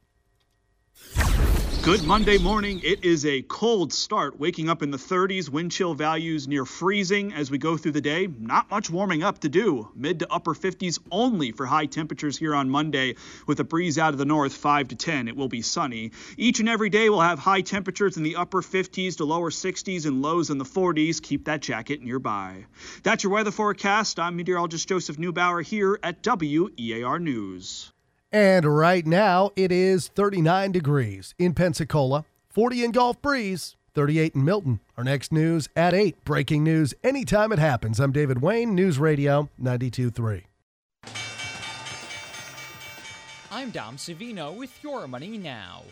[1.83, 2.83] Good Monday morning.
[2.85, 7.33] It is a cold start, waking up in the 30s, wind chill values near freezing
[7.33, 8.29] as we go through the day.
[8.39, 9.89] Not much warming up to do.
[9.95, 13.15] Mid to upper 50s only for high temperatures here on Monday,
[13.47, 15.27] with a breeze out of the north 5 to 10.
[15.27, 16.11] It will be sunny.
[16.37, 20.05] Each and every day we'll have high temperatures in the upper 50s to lower 60s
[20.05, 21.23] and lows in the 40s.
[21.23, 22.67] Keep that jacket nearby.
[23.05, 24.21] That's your weather forecast.
[24.21, 27.91] I'm meteorologist Joseph Neubauer here at WEAR News.
[28.33, 34.45] And right now it is 39 degrees in Pensacola, 40 in Gulf Breeze, 38 in
[34.45, 34.79] Milton.
[34.97, 36.25] Our next news at 8.
[36.25, 37.99] Breaking news anytime it happens.
[37.99, 40.45] I'm David Wayne, News Radio 923.
[43.51, 45.83] I'm Dom Savino with Your Money Now.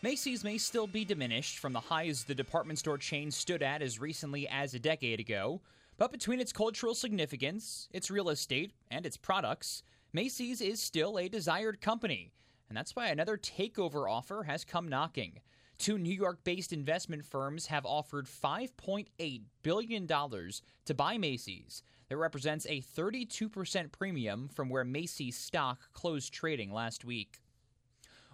[0.00, 3.98] Macy's may still be diminished from the highs the department store chain stood at as
[3.98, 5.60] recently as a decade ago,
[5.96, 11.28] but between its cultural significance, its real estate, and its products, Macy's is still a
[11.28, 12.32] desired company,
[12.68, 15.40] and that's why another takeover offer has come knocking.
[15.76, 21.82] Two New York based investment firms have offered $5.8 billion to buy Macy's.
[22.08, 27.40] That represents a 32% premium from where Macy's stock closed trading last week.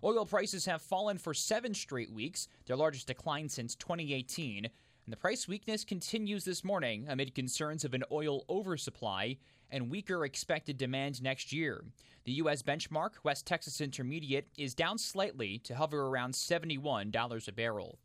[0.04, 4.68] Oil prices have fallen for seven straight weeks, their largest decline since 2018.
[5.06, 9.36] And the price weakness continues this morning amid concerns of an oil oversupply
[9.70, 11.84] and weaker expected demand next year.
[12.24, 12.62] The U.S.
[12.62, 17.98] benchmark, West Texas Intermediate, is down slightly to hover around $71 a barrel.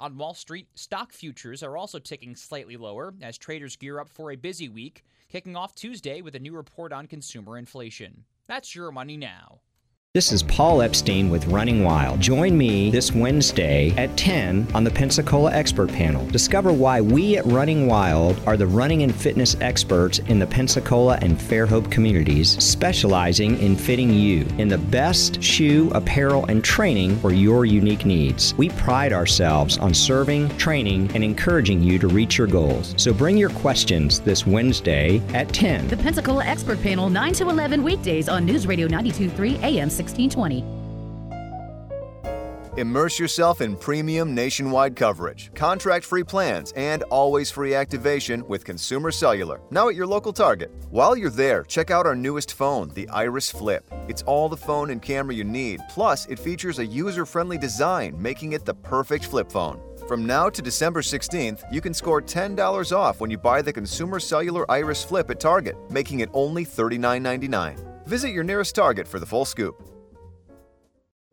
[0.00, 4.32] On Wall Street, stock futures are also ticking slightly lower as traders gear up for
[4.32, 8.24] a busy week, kicking off Tuesday with a new report on consumer inflation.
[8.48, 9.60] That's your money now.
[10.16, 12.20] This is Paul Epstein with Running Wild.
[12.20, 16.26] Join me this Wednesday at 10 on the Pensacola Expert Panel.
[16.28, 21.18] Discover why we at Running Wild are the running and fitness experts in the Pensacola
[21.20, 27.34] and Fairhope communities, specializing in fitting you in the best shoe, apparel, and training for
[27.34, 28.54] your unique needs.
[28.54, 32.94] We pride ourselves on serving, training, and encouraging you to reach your goals.
[32.96, 35.88] So bring your questions this Wednesday at 10.
[35.88, 40.76] The Pensacola Expert Panel, 9 to 11 weekdays on News Radio 923 AM 1620.
[42.76, 49.10] Immerse yourself in premium nationwide coverage, contract free plans, and always free activation with Consumer
[49.10, 50.70] Cellular, now at your local Target.
[50.90, 53.82] While you're there, check out our newest phone, the Iris Flip.
[54.08, 58.14] It's all the phone and camera you need, plus, it features a user friendly design,
[58.20, 59.80] making it the perfect flip phone.
[60.06, 64.20] From now to December 16th, you can score $10 off when you buy the Consumer
[64.20, 68.04] Cellular Iris Flip at Target, making it only $39.99.
[68.06, 69.95] Visit your nearest Target for the full scoop.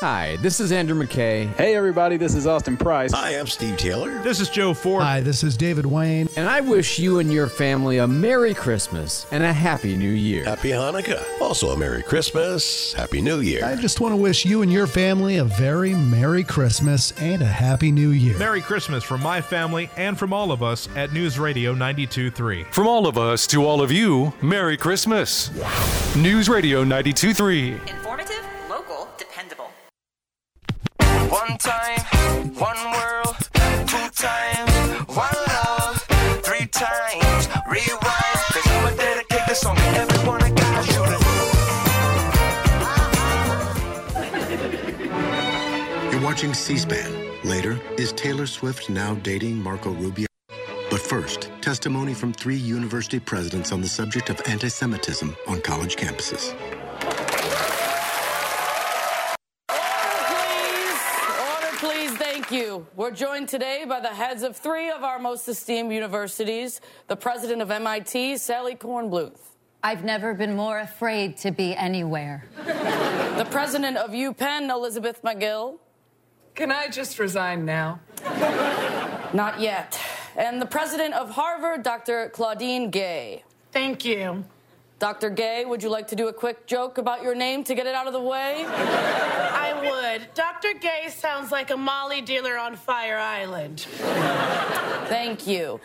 [0.00, 1.52] Hi, this is Andrew McKay.
[1.56, 3.10] Hey, everybody, this is Austin Price.
[3.12, 4.22] Hi, I'm Steve Taylor.
[4.22, 5.02] This is Joe Ford.
[5.02, 6.28] Hi, this is David Wayne.
[6.36, 10.44] And I wish you and your family a Merry Christmas and a Happy New Year.
[10.44, 11.24] Happy Hanukkah.
[11.40, 12.92] Also, a Merry Christmas.
[12.92, 13.64] Happy New Year.
[13.64, 17.46] I just want to wish you and your family a very Merry Christmas and a
[17.46, 18.38] Happy New Year.
[18.38, 22.72] Merry Christmas from my family and from all of us at News Radio 92.3.
[22.72, 25.50] From all of us to all of you, Merry Christmas.
[26.14, 28.07] News Radio 92.3.
[31.48, 32.00] One time,
[32.56, 33.36] one world,
[33.86, 34.70] two times,
[35.08, 35.96] one love,
[36.42, 38.42] three times, rewind.
[38.52, 40.92] Cause I'ma dedicate this song to everyone I got
[46.12, 47.40] You're watching C-SPAN.
[47.44, 50.26] Later, is Taylor Swift now dating Marco Rubio?
[50.90, 56.54] But first, testimony from three university presidents on the subject of anti-Semitism on college campuses.
[62.48, 62.86] Thank you.
[62.96, 67.60] We're joined today by the heads of three of our most esteemed universities the president
[67.60, 69.38] of MIT, Sally Kornbluth.
[69.82, 72.46] I've never been more afraid to be anywhere.
[72.64, 75.76] The president of UPenn, Elizabeth Magill.
[76.54, 78.00] Can I just resign now?
[79.34, 80.00] Not yet.
[80.34, 82.30] And the president of Harvard, Dr.
[82.30, 83.44] Claudine Gay.
[83.72, 84.42] Thank you.
[84.98, 85.28] Dr.
[85.28, 87.94] Gay, would you like to do a quick joke about your name to get it
[87.94, 88.64] out of the way?
[89.78, 90.34] I would.
[90.34, 90.74] Dr.
[90.80, 93.80] Gay sounds like a Molly dealer on Fire Island.
[95.08, 95.80] Thank you.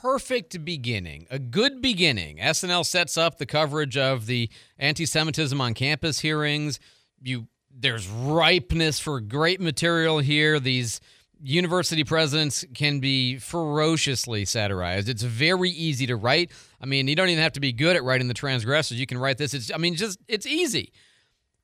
[0.00, 2.36] Perfect beginning, a good beginning.
[2.36, 6.78] SNL sets up the coverage of the anti-Semitism on campus hearings.
[7.20, 7.48] You
[7.80, 10.60] there's ripeness for great material here.
[10.60, 11.00] These
[11.40, 15.08] university presidents can be ferociously satirized.
[15.08, 16.50] It's very easy to write.
[16.80, 18.98] I mean, you don't even have to be good at writing the transgressors.
[18.98, 19.54] You can write this.
[19.54, 20.92] It's I mean, just it's easy.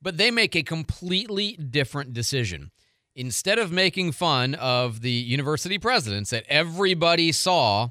[0.05, 2.71] But they make a completely different decision.
[3.17, 7.90] Instead of making fun of the university presidents that everybody saw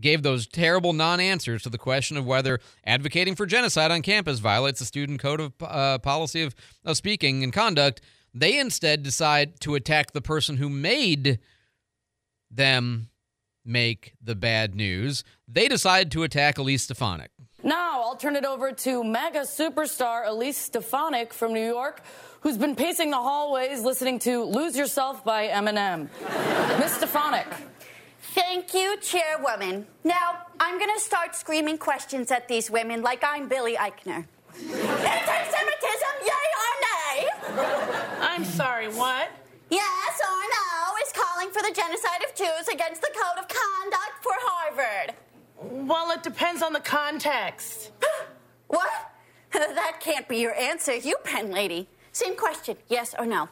[0.00, 4.78] gave those terrible non-answers to the question of whether advocating for genocide on campus violates
[4.78, 8.00] the student code of uh, policy of, of speaking and conduct
[8.34, 11.38] they instead decide to attack the person who made
[12.50, 13.08] them
[13.64, 15.22] make the bad news.
[15.46, 17.30] They decide to attack Elise Stefanik.
[17.64, 22.02] Now I'll turn it over to mega superstar Elise Stefanik from New York,
[22.40, 26.08] who's been pacing the hallways listening to Lose Yourself by Eminem.
[26.80, 27.46] Miss Stefanik.
[28.34, 29.86] Thank you, Chairwoman.
[30.02, 34.24] Now, I'm going to start screaming questions at these women like I'm Billy Eichner.
[34.54, 37.28] Anti Semitism, yay or nay?
[38.20, 39.28] I'm sorry, what?
[39.70, 43.51] Yes or no is calling for the genocide of Jews against the code of conduct
[43.51, 43.51] for Harvard.
[45.86, 47.90] Well, it depends on the context.
[48.68, 48.90] what?
[49.52, 51.88] that can't be your answer, you pen lady.
[52.12, 53.48] Same question, yes or no?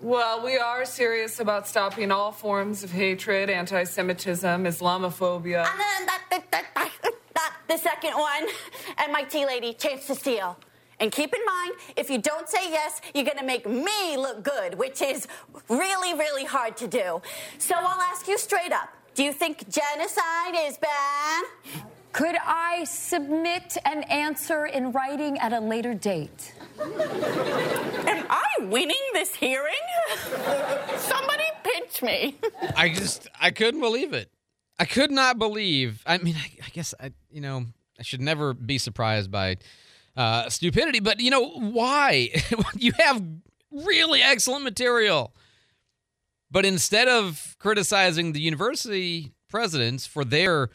[0.00, 5.66] Well, we are serious about stopping all forms of hatred, anti Semitism, Islamophobia.
[5.70, 6.90] And then that, that, that,
[7.34, 8.46] that, the second one,
[8.98, 10.56] MIT lady, chance to steal.
[10.98, 14.42] And keep in mind, if you don't say yes, you're going to make me look
[14.42, 15.28] good, which is
[15.68, 17.20] really, really hard to do.
[17.58, 21.44] So I'll ask you straight up do you think genocide is bad?
[22.12, 26.54] Could I submit an answer in writing at a later date?
[26.80, 29.74] Am I winning this hearing?
[30.96, 32.38] Somebody pinch me.
[32.74, 34.30] I just, I couldn't believe it.
[34.78, 36.02] I could not believe.
[36.06, 37.66] I mean, I, I guess I, you know,
[37.98, 39.58] I should never be surprised by
[40.16, 42.30] uh, stupidity, but you know why?
[42.74, 43.22] you have
[43.70, 45.34] really excellent material,
[46.50, 50.70] but instead of criticizing the university presidents for their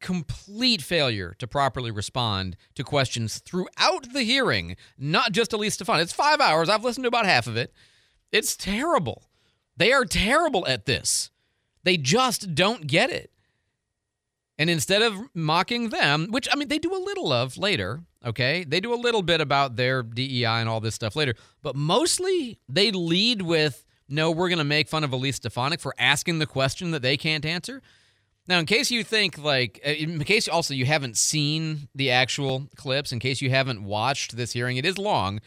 [0.00, 6.00] complete failure to properly respond to questions throughout the hearing, not just Elise Stefan.
[6.00, 6.68] It's five hours.
[6.68, 7.72] I've listened to about half of it.
[8.30, 9.24] It's terrible.
[9.76, 11.30] They are terrible at this.
[11.84, 13.32] They just don't get it.
[14.58, 18.64] And instead of mocking them, which I mean, they do a little of later, okay?
[18.64, 22.58] They do a little bit about their DEI and all this stuff later, but mostly
[22.68, 26.46] they lead with, no, we're going to make fun of Elise Stefanik for asking the
[26.46, 27.82] question that they can't answer.
[28.46, 32.68] Now, in case you think like, uh, in case also you haven't seen the actual
[32.76, 35.40] clips, in case you haven't watched this hearing, it is long.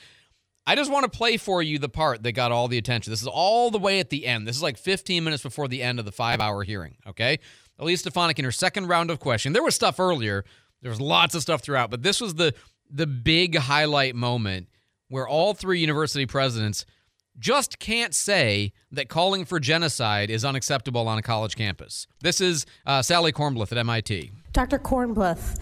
[0.68, 3.12] I just want to play for you the part that got all the attention.
[3.12, 4.48] This is all the way at the end.
[4.48, 7.40] This is like 15 minutes before the end of the five hour hearing, okay?
[7.80, 9.54] Elise Stefanik in her second round of questioning.
[9.54, 10.46] There was stuff earlier.
[10.84, 12.54] There was lots of stuff throughout, but this was the
[12.94, 14.68] the big highlight moment
[15.08, 16.86] where all three university presidents
[17.42, 22.08] just can't say that calling for genocide is unacceptable on a college campus.
[22.22, 24.32] This is uh, Sally Kornbluth at MIT.
[24.54, 24.78] Dr.
[24.80, 25.60] Kornbluth,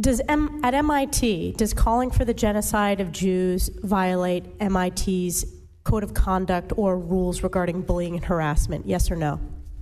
[0.00, 5.44] does M- at MIT does calling for the genocide of Jews violate MIT's
[5.82, 8.86] code of conduct or rules regarding bullying and harassment?
[8.86, 9.40] Yes or no?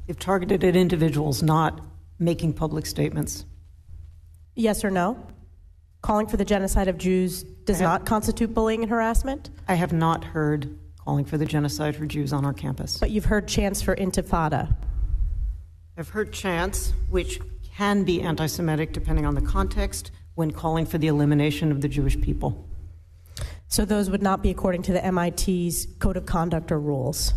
[0.08, 1.80] If targeted at individuals, not
[2.18, 3.44] making public statements.
[4.54, 5.18] Yes or no?
[6.00, 9.50] Calling for the genocide of Jews does have- not constitute bullying and harassment?
[9.68, 12.98] I have not heard calling for the genocide for Jews on our campus.
[12.98, 14.74] But you've heard chants for intifada.
[15.96, 17.40] I've heard chants, which
[17.76, 21.88] can be anti Semitic depending on the context, when calling for the elimination of the
[21.88, 22.68] Jewish people.
[23.68, 27.34] So those would not be according to the MIT's code of conduct or rules.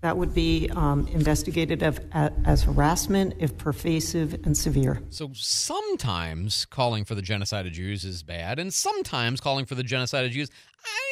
[0.00, 5.00] That would be um, investigated as, as harassment if pervasive and severe.
[5.10, 9.84] So sometimes calling for the genocide of Jews is bad, and sometimes calling for the
[9.84, 10.50] genocide of Jews,
[10.84, 11.11] I,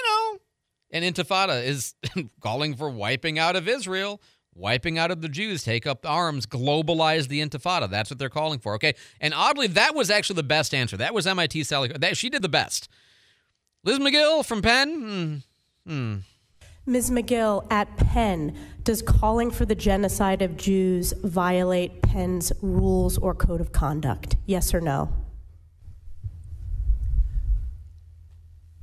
[0.00, 0.38] you know,
[0.92, 1.94] and Intifada is
[2.40, 4.20] calling for wiping out of Israel,
[4.54, 7.88] wiping out of the Jews, take up arms, globalize the Intifada.
[7.88, 8.74] That's what they're calling for.
[8.74, 10.96] Okay, and oddly, that was actually the best answer.
[10.96, 11.88] That was MIT Sally.
[11.88, 12.88] That, she did the best.
[13.84, 15.42] Liz Magill from Penn.
[15.86, 15.90] Hmm.
[15.90, 16.16] hmm.
[16.86, 17.10] Ms.
[17.10, 23.60] Magill, at Penn, does calling for the genocide of Jews violate Penn's rules or code
[23.60, 24.36] of conduct?
[24.46, 25.12] Yes or no?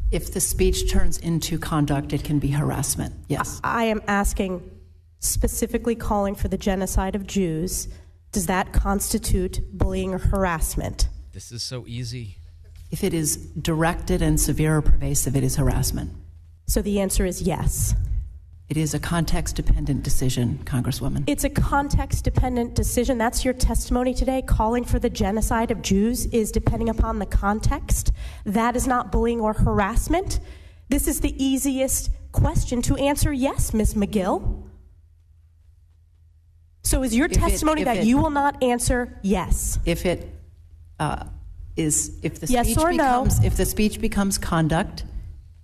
[0.09, 3.13] If the speech turns into conduct, it can be harassment.
[3.27, 3.59] Yes.
[3.63, 4.71] I am asking
[5.19, 7.89] specifically calling for the genocide of Jews.
[8.31, 11.09] Does that constitute bullying or harassment?
[11.33, 12.37] This is so easy.
[12.89, 16.11] If it is directed and severe or pervasive, it is harassment.
[16.67, 17.93] So the answer is yes.
[18.69, 21.23] It is a context dependent decision, Congresswoman.
[21.27, 23.17] It's a context dependent decision.
[23.17, 24.41] That's your testimony today.
[24.41, 28.11] Calling for the genocide of Jews is depending upon the context.
[28.45, 30.41] That is not bullying or harassment.
[30.89, 33.93] This is the easiest question to answer yes, Ms.
[33.93, 34.63] Magill.
[36.83, 39.79] So is your If testimony if that it- you will not answer yes?
[39.85, 40.29] If it
[40.99, 41.23] uh,
[41.77, 43.23] is, if the Yes speech or no?
[43.23, 45.05] becomes, if the speech becomes conduct,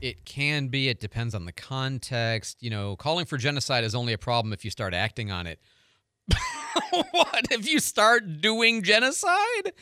[0.00, 0.88] It can be.
[0.88, 2.62] It depends on the context.
[2.62, 5.60] You know, calling for genocide is only a problem if you start acting on it.
[6.90, 9.72] what if you start doing genocide?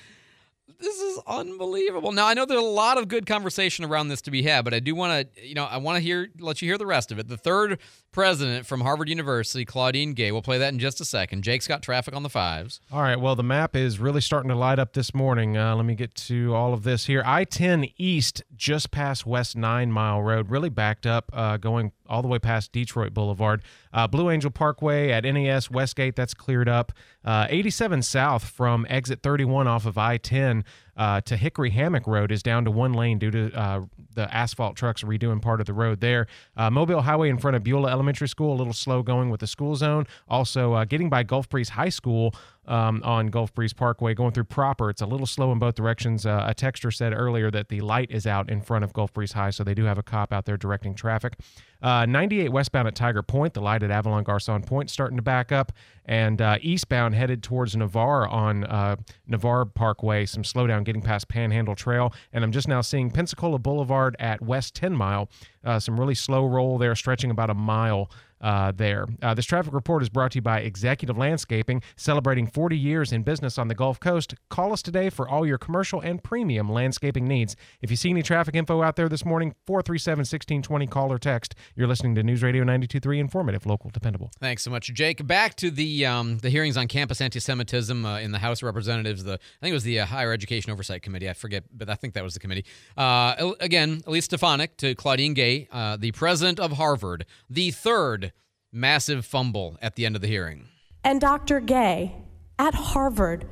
[0.81, 2.13] This is unbelievable.
[2.13, 4.73] Now I know there's a lot of good conversation around this to be had, but
[4.73, 7.11] I do want to, you know, I want to hear, let you hear the rest
[7.11, 7.27] of it.
[7.27, 7.81] The third
[8.13, 10.31] president from Harvard University, Claudine Gay.
[10.31, 11.43] We'll play that in just a second.
[11.43, 12.81] Jake's got traffic on the fives.
[12.93, 13.21] All right.
[13.21, 15.57] Well, the map is really starting to light up this morning.
[15.57, 17.23] Uh, let me get to all of this here.
[17.27, 22.23] I 10 East, just past West Nine Mile Road, really backed up, uh, going all
[22.23, 23.63] the way past Detroit Boulevard.
[23.93, 26.93] Uh, Blue Angel Parkway at NES Westgate, that's cleared up.
[27.25, 30.65] Uh, 87 South from exit 31 off of I 10
[30.99, 33.81] uh, to Hickory Hammock Road is down to one lane due to uh,
[34.15, 36.27] the asphalt trucks redoing part of the road there.
[36.57, 39.47] Uh, Mobile Highway in front of Beulah Elementary School, a little slow going with the
[39.47, 40.07] school zone.
[40.29, 42.35] Also, uh, getting by Gulf Breeze High School
[42.67, 44.91] um, on Gulf Breeze Parkway, going through proper.
[44.91, 46.27] It's a little slow in both directions.
[46.27, 49.33] Uh, a texter said earlier that the light is out in front of Gulf Breeze
[49.33, 51.35] High, so they do have a cop out there directing traffic.
[51.81, 55.53] Uh, 98 westbound at Tiger Point, the light at Avalon Garcon Point starting to back
[55.53, 55.73] up,
[56.05, 58.97] and uh, eastbound headed towards Navarre on uh,
[59.27, 64.17] Navarre Parkway, some slowdown getting past Panhandle Trail, and I'm just now seeing Pensacola Boulevard
[64.19, 65.29] at West 10 Mile,
[65.63, 68.11] uh, some really slow roll there, stretching about a mile
[68.41, 69.07] uh, there.
[69.23, 73.23] Uh, this traffic report is brought to you by Executive Landscaping, celebrating 40 years in
[73.23, 74.35] business on the Gulf Coast.
[74.49, 77.57] Call us today for all your commercial and premium landscaping needs.
[77.81, 81.55] If you see any traffic info out there this morning, 437 1620, call or text.
[81.75, 84.31] You're listening to News Radio 923, informative, local, dependable.
[84.41, 85.27] Thanks so much, Jake.
[85.27, 89.25] Back to the um, the hearings on campus anti-Semitism uh, in the House of Representatives.
[89.25, 91.29] The I think it was the uh, Higher Education Oversight Committee.
[91.29, 92.65] I forget, but I think that was the committee.
[92.97, 98.28] Uh, again, Elise Stefanik to Claudine Gay, uh, the president of Harvard, the third
[98.73, 100.69] massive fumble at the end of the hearing.
[101.05, 101.61] And Dr.
[101.61, 102.15] Gay,
[102.59, 103.47] at Harvard,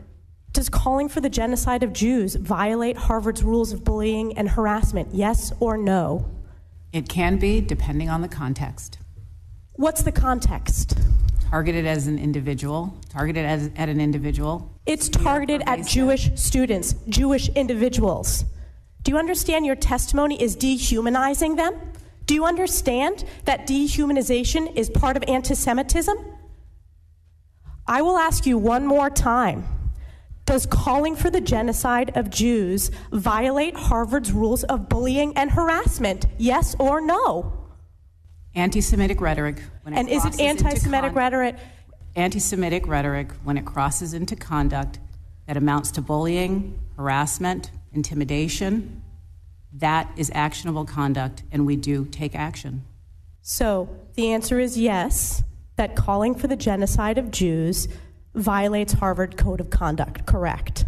[0.52, 5.14] does calling for the genocide of Jews violate Harvard's rules of bullying and harassment?
[5.14, 6.30] Yes or no?
[6.92, 8.98] It can be, depending on the context.
[9.74, 10.98] What's the context?
[11.50, 14.72] Targeted as an individual, targeted as, at an individual.
[14.86, 18.44] It's targeted at Jewish students, Jewish individuals.
[19.02, 21.74] Do you understand your testimony is dehumanizing them?
[22.26, 26.16] Do you understand that dehumanization is part of anti Semitism?
[27.86, 29.64] I will ask you one more time.
[30.44, 36.26] Does calling for the genocide of Jews violate Harvard's rules of bullying and harassment?
[36.38, 37.52] Yes or no?
[38.54, 39.60] Anti Semitic rhetoric.
[39.82, 41.56] When And is it anti Semitic con- rhetoric?
[42.16, 44.98] Anti Semitic rhetoric, when it crosses into conduct
[45.46, 49.02] that amounts to bullying, harassment, intimidation,
[49.78, 52.84] that is actionable conduct, and we do take action.
[53.42, 55.42] So the answer is yes,
[55.76, 57.88] that calling for the genocide of Jews
[58.34, 60.84] violates Harvard Code of Conduct, correct?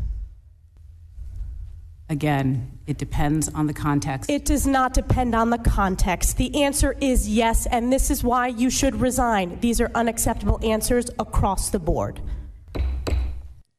[2.11, 4.30] Again, it depends on the context.
[4.30, 6.39] It does not depend on the context.
[6.39, 9.61] The answer is yes, and this is why you should resign.
[9.61, 12.20] These are unacceptable answers across the board.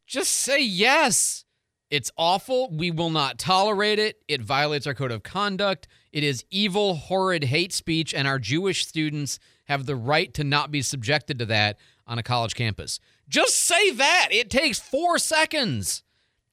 [0.06, 1.44] Just say yes.
[1.90, 2.70] It's awful.
[2.72, 4.22] We will not tolerate it.
[4.28, 5.88] It violates our code of conduct.
[6.12, 10.72] It is evil, horrid hate speech, and our Jewish students have the right to not
[10.72, 13.00] be subjected to that on a college campus.
[13.28, 14.30] Just say that.
[14.32, 16.04] It takes four seconds.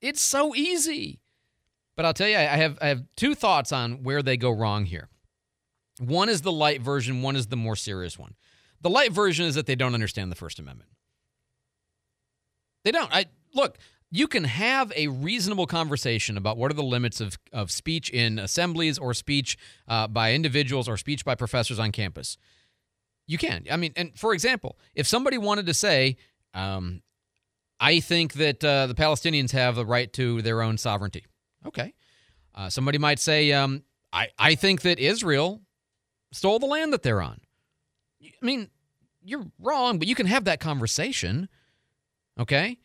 [0.00, 1.20] It's so easy.
[1.96, 4.84] But I'll tell you, I have I have two thoughts on where they go wrong
[4.84, 5.08] here.
[5.98, 8.34] One is the light version, one is the more serious one.
[8.82, 10.90] The light version is that they don't understand the First Amendment.
[12.84, 13.10] They don't.
[13.12, 13.78] I look,
[14.10, 18.38] you can have a reasonable conversation about what are the limits of, of speech in
[18.38, 22.38] assemblies or speech uh, by individuals or speech by professors on campus.
[23.26, 23.64] You can.
[23.70, 26.16] I mean, and for example, if somebody wanted to say,
[26.54, 27.02] um,
[27.80, 31.26] I think that uh, the Palestinians have the right to their own sovereignty.
[31.66, 31.92] Okay.
[32.54, 33.82] Uh, somebody might say, um,
[34.12, 35.62] I, I think that Israel
[36.32, 37.40] stole the land that they're on.
[38.22, 38.70] I mean,
[39.22, 41.48] you're wrong, but you can have that conversation.
[42.38, 42.78] Okay.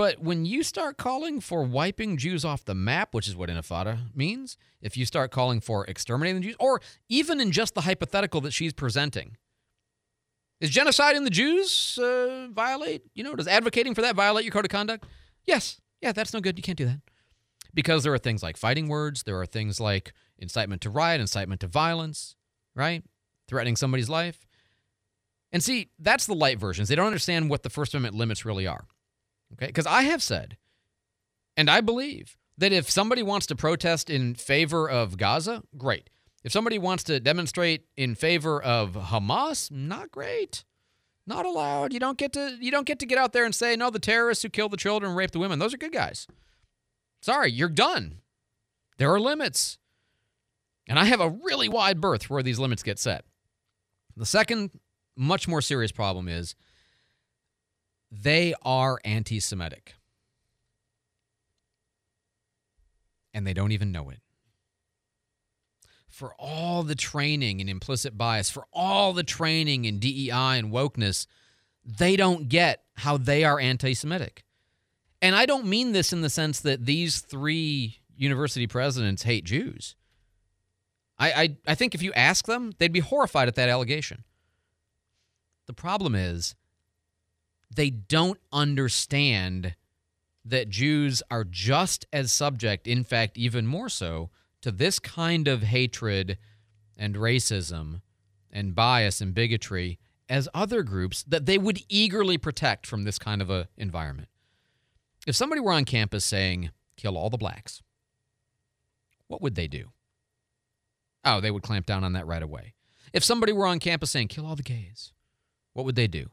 [0.00, 3.98] But when you start calling for wiping Jews off the map, which is what intifada
[4.16, 6.80] means, if you start calling for exterminating the Jews, or
[7.10, 9.36] even in just the hypothetical that she's presenting,
[10.58, 13.02] is genociding the Jews uh, violate?
[13.14, 15.04] You know, does advocating for that violate your code of conduct?
[15.44, 15.82] Yes.
[16.00, 16.56] Yeah, that's no good.
[16.56, 17.00] You can't do that.
[17.74, 21.60] Because there are things like fighting words, there are things like incitement to riot, incitement
[21.60, 22.36] to violence,
[22.74, 23.04] right?
[23.48, 24.46] Threatening somebody's life.
[25.52, 26.88] And see, that's the light versions.
[26.88, 28.86] They don't understand what the First Amendment limits really are.
[29.54, 29.66] Okay?
[29.66, 30.56] Because I have said,
[31.56, 36.10] and I believe, that if somebody wants to protest in favor of Gaza, great.
[36.44, 40.64] If somebody wants to demonstrate in favor of Hamas, not great.
[41.26, 41.92] Not allowed.
[41.92, 43.98] You don't get to you don't get to get out there and say, no, the
[43.98, 46.26] terrorists who killed the children raped the women, those are good guys.
[47.20, 48.20] Sorry, you're done.
[48.96, 49.78] There are limits.
[50.86, 53.24] And I have a really wide berth where these limits get set.
[54.16, 54.70] The second,
[55.16, 56.54] much more serious problem is
[58.10, 59.94] they are anti Semitic.
[63.32, 64.20] And they don't even know it.
[66.08, 71.26] For all the training and implicit bias, for all the training in DEI and wokeness,
[71.84, 74.44] they don't get how they are anti Semitic.
[75.22, 79.94] And I don't mean this in the sense that these three university presidents hate Jews.
[81.18, 84.24] I, I, I think if you ask them, they'd be horrified at that allegation.
[85.66, 86.54] The problem is
[87.74, 89.74] they don't understand
[90.44, 94.30] that Jews are just as subject, in fact, even more so,
[94.62, 96.38] to this kind of hatred
[96.96, 98.00] and racism
[98.50, 99.98] and bias and bigotry
[100.28, 104.28] as other groups that they would eagerly protect from this kind of a environment.
[105.26, 107.82] If somebody were on campus saying, kill all the blacks,
[109.26, 109.90] what would they do?
[111.24, 112.74] Oh, they would clamp down on that right away.
[113.12, 115.12] If somebody were on campus saying, kill all the gays,
[115.72, 116.30] what would they do?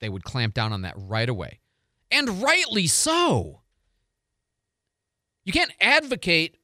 [0.00, 1.60] They would clamp down on that right away.
[2.10, 3.62] And rightly so.
[5.44, 6.56] You can't advocate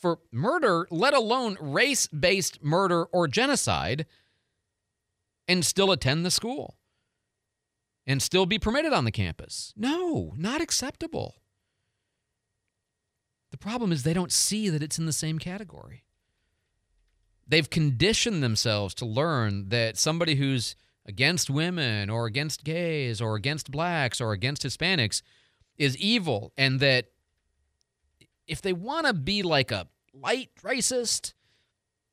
[0.00, 4.06] for murder, let alone race based murder or genocide,
[5.48, 6.76] and still attend the school
[8.06, 9.72] and still be permitted on the campus.
[9.76, 11.36] No, not acceptable.
[13.50, 16.04] The problem is they don't see that it's in the same category.
[17.46, 20.74] They've conditioned themselves to learn that somebody who's
[21.06, 25.22] against women or against gays or against blacks or against Hispanics
[25.76, 27.06] is evil and that
[28.46, 31.34] if they want to be like a light racist,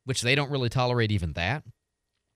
[0.04, 1.64] which they don't really tolerate even that,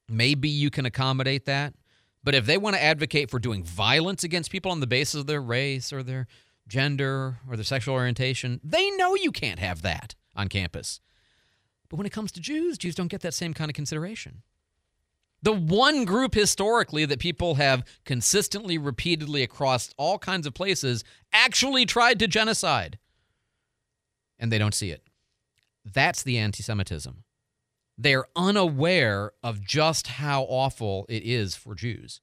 [0.09, 1.75] maybe you can accommodate that.
[2.23, 5.27] But if they want to advocate for doing violence against people on the basis of
[5.27, 6.27] their race or their
[6.67, 11.01] gender or their sexual orientation, they know you can't have that on campus.
[11.89, 14.43] But when it comes to Jews, Jews don't get that same kind of consideration.
[15.43, 21.87] The one group historically that people have consistently, repeatedly across all kinds of places actually
[21.87, 22.99] tried to genocide.
[24.39, 25.03] And they don't see it.
[25.85, 27.23] That's the anti Semitism.
[27.99, 32.21] They're unaware of just how awful it is for Jews.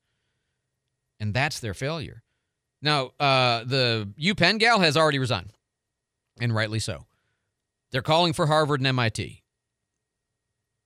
[1.20, 2.24] And that's their failure.
[2.82, 5.54] Now, uh, the UPenn gal has already resigned,
[6.40, 7.06] and rightly so.
[7.92, 9.43] They're calling for Harvard and MIT.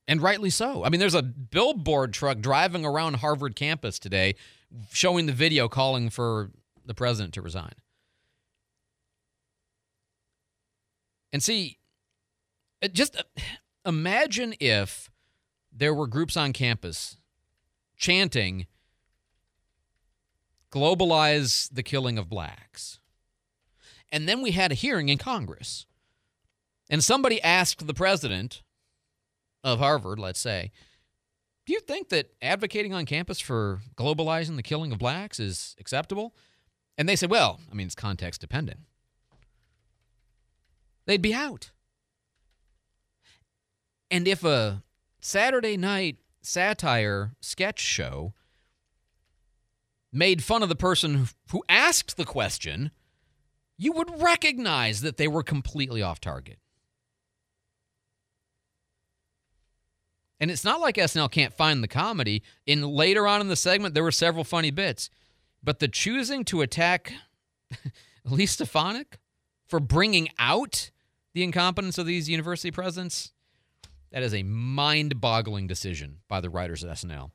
[0.08, 0.86] And rightly so.
[0.86, 4.36] I mean, there's a billboard truck driving around Harvard campus today
[4.92, 6.52] showing the video calling for
[6.86, 7.74] the president to resign.
[11.34, 11.78] And see,
[12.94, 13.22] just
[13.86, 15.10] imagine if
[15.72, 17.18] there were groups on campus
[17.98, 18.68] chanting,
[20.72, 23.00] globalize the killing of blacks.
[24.12, 25.86] And then we had a hearing in Congress.
[26.90, 28.62] And somebody asked the president
[29.68, 30.72] of Harvard, let's say,
[31.66, 36.34] do you think that advocating on campus for globalizing the killing of blacks is acceptable?
[36.98, 38.80] And they said, well, I mean, it's context dependent.
[41.06, 41.72] They'd be out.
[44.10, 44.84] And if a
[45.20, 48.34] Saturday night satire sketch show
[50.14, 52.92] made fun of the person who asked the question,
[53.78, 56.60] you would recognize that they were completely off target.
[60.40, 62.44] And it's not like SNL can't find the comedy.
[62.66, 65.10] In later on in the segment, there were several funny bits,
[65.64, 67.14] but the choosing to attack
[68.26, 69.18] Elise Stefanik
[69.68, 70.92] for bringing out
[71.34, 73.32] the incompetence of these university presidents?
[74.12, 77.32] That is a mind boggling decision by the writers at SNL.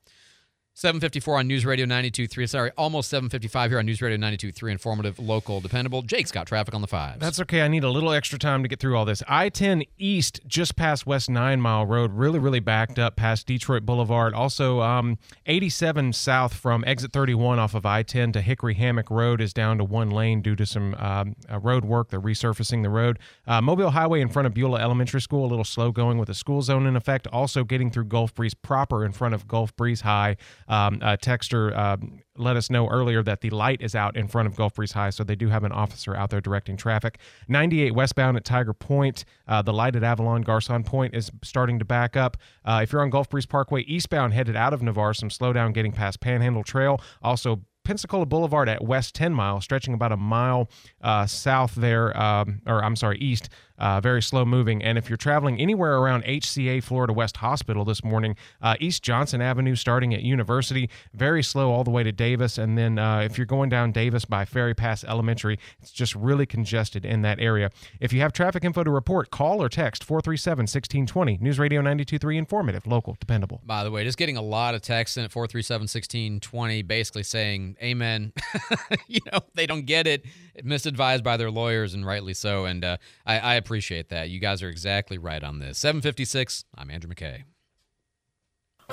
[0.75, 2.49] 754 on News Radio 92.3.
[2.49, 4.73] Sorry, almost 755 here on News Radio 92.3.
[4.73, 6.01] Informative, local, dependable.
[6.01, 7.21] Jake's got traffic on the fives.
[7.21, 7.61] That's okay.
[7.61, 9.23] I need a little extra time to get through all this.
[9.29, 13.85] I 10 East, just past West Nine Mile Road, really, really backed up past Detroit
[13.85, 14.33] Boulevard.
[14.33, 19.43] Also, um, 87 South from exit 31 off of I 10 to Hickory Hammock Road
[19.43, 22.09] is down to one lane due to some um, uh, road work.
[22.09, 23.19] They're resurfacing the road.
[23.47, 26.35] Uh, Mobile Highway in front of Beulah Elementary School, a little slow going with a
[26.35, 27.27] school zone in effect.
[27.27, 30.39] Also, getting through Gulf Breeze proper in front of Gulf Breeze High.
[30.73, 34.49] Um, uh, Texter um, let us know earlier that the light is out in front
[34.49, 37.19] of Gulf Breeze High, so they do have an officer out there directing traffic.
[37.47, 41.85] 98 westbound at Tiger Point, uh, the light at Avalon Garcon Point is starting to
[41.85, 42.39] back up.
[42.65, 45.93] Uh, if you're on Gulf Breeze Parkway eastbound headed out of Navarre, some slowdown getting
[45.93, 46.99] past Panhandle Trail.
[47.21, 50.71] Also, Pensacola Boulevard at West 10 Mile, stretching about a mile
[51.03, 53.49] uh, south there, um, or I'm sorry, east,
[53.83, 54.83] uh, very slow moving.
[54.83, 59.43] And if you're traveling anywhere around HCA Florida West Hospital this morning, uh, East Johnson
[59.43, 62.59] Avenue starting at University, very slow all the way to Davis.
[62.59, 66.47] And then uh, if you're going down Davis by Ferry Pass Elementary, it's just really
[66.47, 67.73] congested in that area.
[68.01, 71.39] If you have traffic info to report, call or text 437 1620.
[71.39, 73.61] News Radio 923 informative, local, dependable.
[73.67, 77.77] By the way, just getting a lot of texts in at 437 1620 basically saying,
[77.83, 78.33] Amen.
[79.09, 80.25] you know, they don't get it.
[80.63, 82.67] Misadvised by their lawyers, and rightly so.
[82.67, 84.31] And uh, I, I appreciate that.
[84.31, 85.79] You guys are exactly right on this.
[85.79, 87.45] 756, I'm Andrew McKay.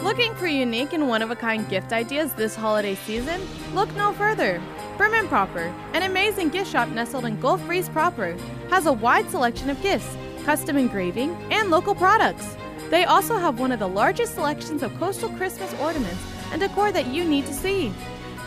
[0.02, 3.42] Looking for unique and one of a kind gift ideas this holiday season?
[3.74, 4.62] Look no further.
[5.00, 8.38] And Proper, an amazing gift shop nestled in Gulf Breeze proper,
[8.70, 10.16] has a wide selection of gifts,
[10.46, 12.56] custom engraving, and local products.
[12.90, 16.22] They also have one of the largest selections of coastal Christmas ornaments
[16.52, 17.92] and decor that you need to see.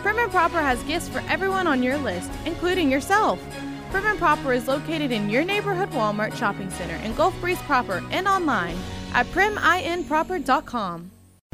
[0.02, 3.40] Prim and Proper has gifts for everyone on your list, including yourself.
[3.94, 8.26] And Proper is located in your neighborhood Walmart shopping center in Gulf Breeze proper and
[8.26, 8.76] online
[9.14, 11.10] at priminproper.com.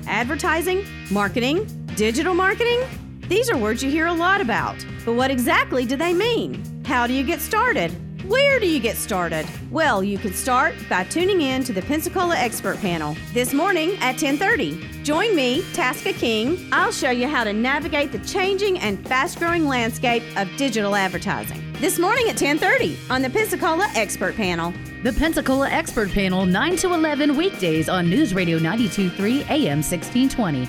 [0.06, 1.66] Advertising, marketing,
[1.96, 2.80] digital marketing?
[3.28, 4.76] These are words you hear a lot about.
[5.04, 6.82] But what exactly do they mean?
[6.84, 7.90] How do you get started?
[8.28, 9.46] Where do you get started?
[9.70, 14.16] Well, you can start by tuning in to the Pensacola Expert Panel this morning at
[14.16, 15.02] 10:30.
[15.02, 16.68] Join me, Tasca King.
[16.72, 21.67] I'll show you how to navigate the changing and fast-growing landscape of digital advertising.
[21.80, 24.74] This morning at 10:30 on the Pensacola Expert Panel.
[25.04, 30.68] The Pensacola Expert Panel 9 to 11 weekdays on News Radio 923 AM 1620.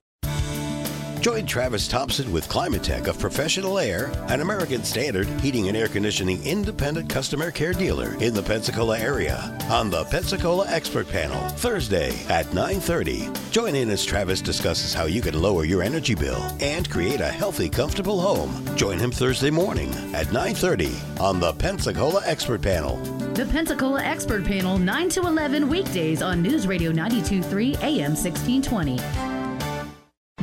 [1.21, 6.43] Join Travis Thompson with Climatech of Professional Air, an American Standard heating and air conditioning
[6.43, 12.47] independent customer care dealer in the Pensacola area on the Pensacola Expert Panel Thursday at
[12.55, 13.29] 9:30.
[13.51, 17.31] Join in as Travis discusses how you can lower your energy bill and create a
[17.31, 18.51] healthy, comfortable home.
[18.75, 22.97] Join him Thursday morning at 9:30 on the Pensacola Expert Panel.
[23.35, 29.30] The Pensacola Expert Panel 9 to 11 weekdays on News Radio 923 AM 1620.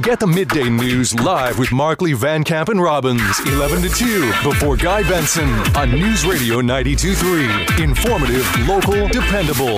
[0.09, 4.75] Get the midday news live with Markley, Van Camp, and Robbins, 11 to 2, before
[4.75, 7.79] Guy Benson on News Radio 92.3.
[7.79, 9.77] Informative, local, dependable.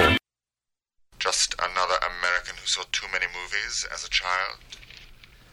[1.18, 4.58] Just another American who saw too many movies as a child.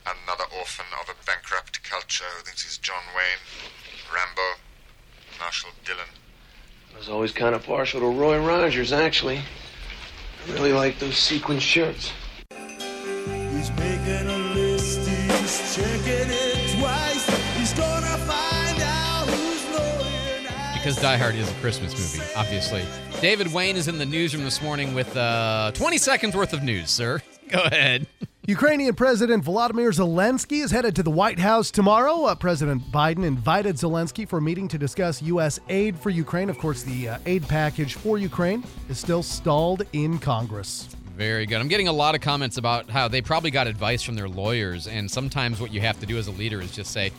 [0.06, 3.42] Another orphan of a bankrupt culture who thinks he's John Wayne,
[4.14, 4.62] Rambo,
[5.40, 6.06] Marshall Dillon.
[6.94, 9.40] I was always kind of partial to Roy Rogers, actually.
[9.40, 12.12] I really like those sequin shirts.
[15.48, 17.26] He's checking it twice.
[17.58, 20.74] He's gonna find out who's loyal.
[20.74, 22.84] Because Die Hard is a Christmas movie, obviously.
[23.22, 26.90] David Wayne is in the newsroom this morning with uh, 20 seconds worth of news,
[26.90, 27.22] sir.
[27.50, 28.08] Go ahead.
[28.46, 32.26] Ukrainian President Volodymyr Zelensky is headed to the White House tomorrow.
[32.26, 35.60] Uh, President Biden invited Zelensky for a meeting to discuss U.S.
[35.68, 36.50] aid for Ukraine.
[36.50, 40.88] Of course, the uh, aid package for Ukraine is still stalled in Congress.
[41.18, 41.60] Very good.
[41.60, 44.86] I'm getting a lot of comments about how they probably got advice from their lawyers,
[44.86, 47.12] and sometimes what you have to do as a leader is just say,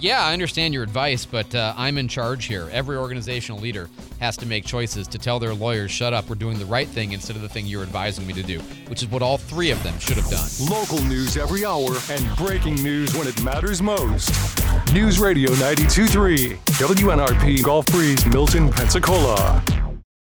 [0.00, 2.68] Yeah, I understand your advice, but uh, I'm in charge here.
[2.72, 3.88] Every organizational leader
[4.18, 7.12] has to make choices to tell their lawyers, shut up, we're doing the right thing
[7.12, 9.80] instead of the thing you're advising me to do, which is what all three of
[9.84, 10.48] them should have done.
[10.68, 14.32] Local news every hour and breaking news when it matters most.
[14.92, 19.62] News Radio 923, WNRP Gulf Breeze, Milton, Pensacola.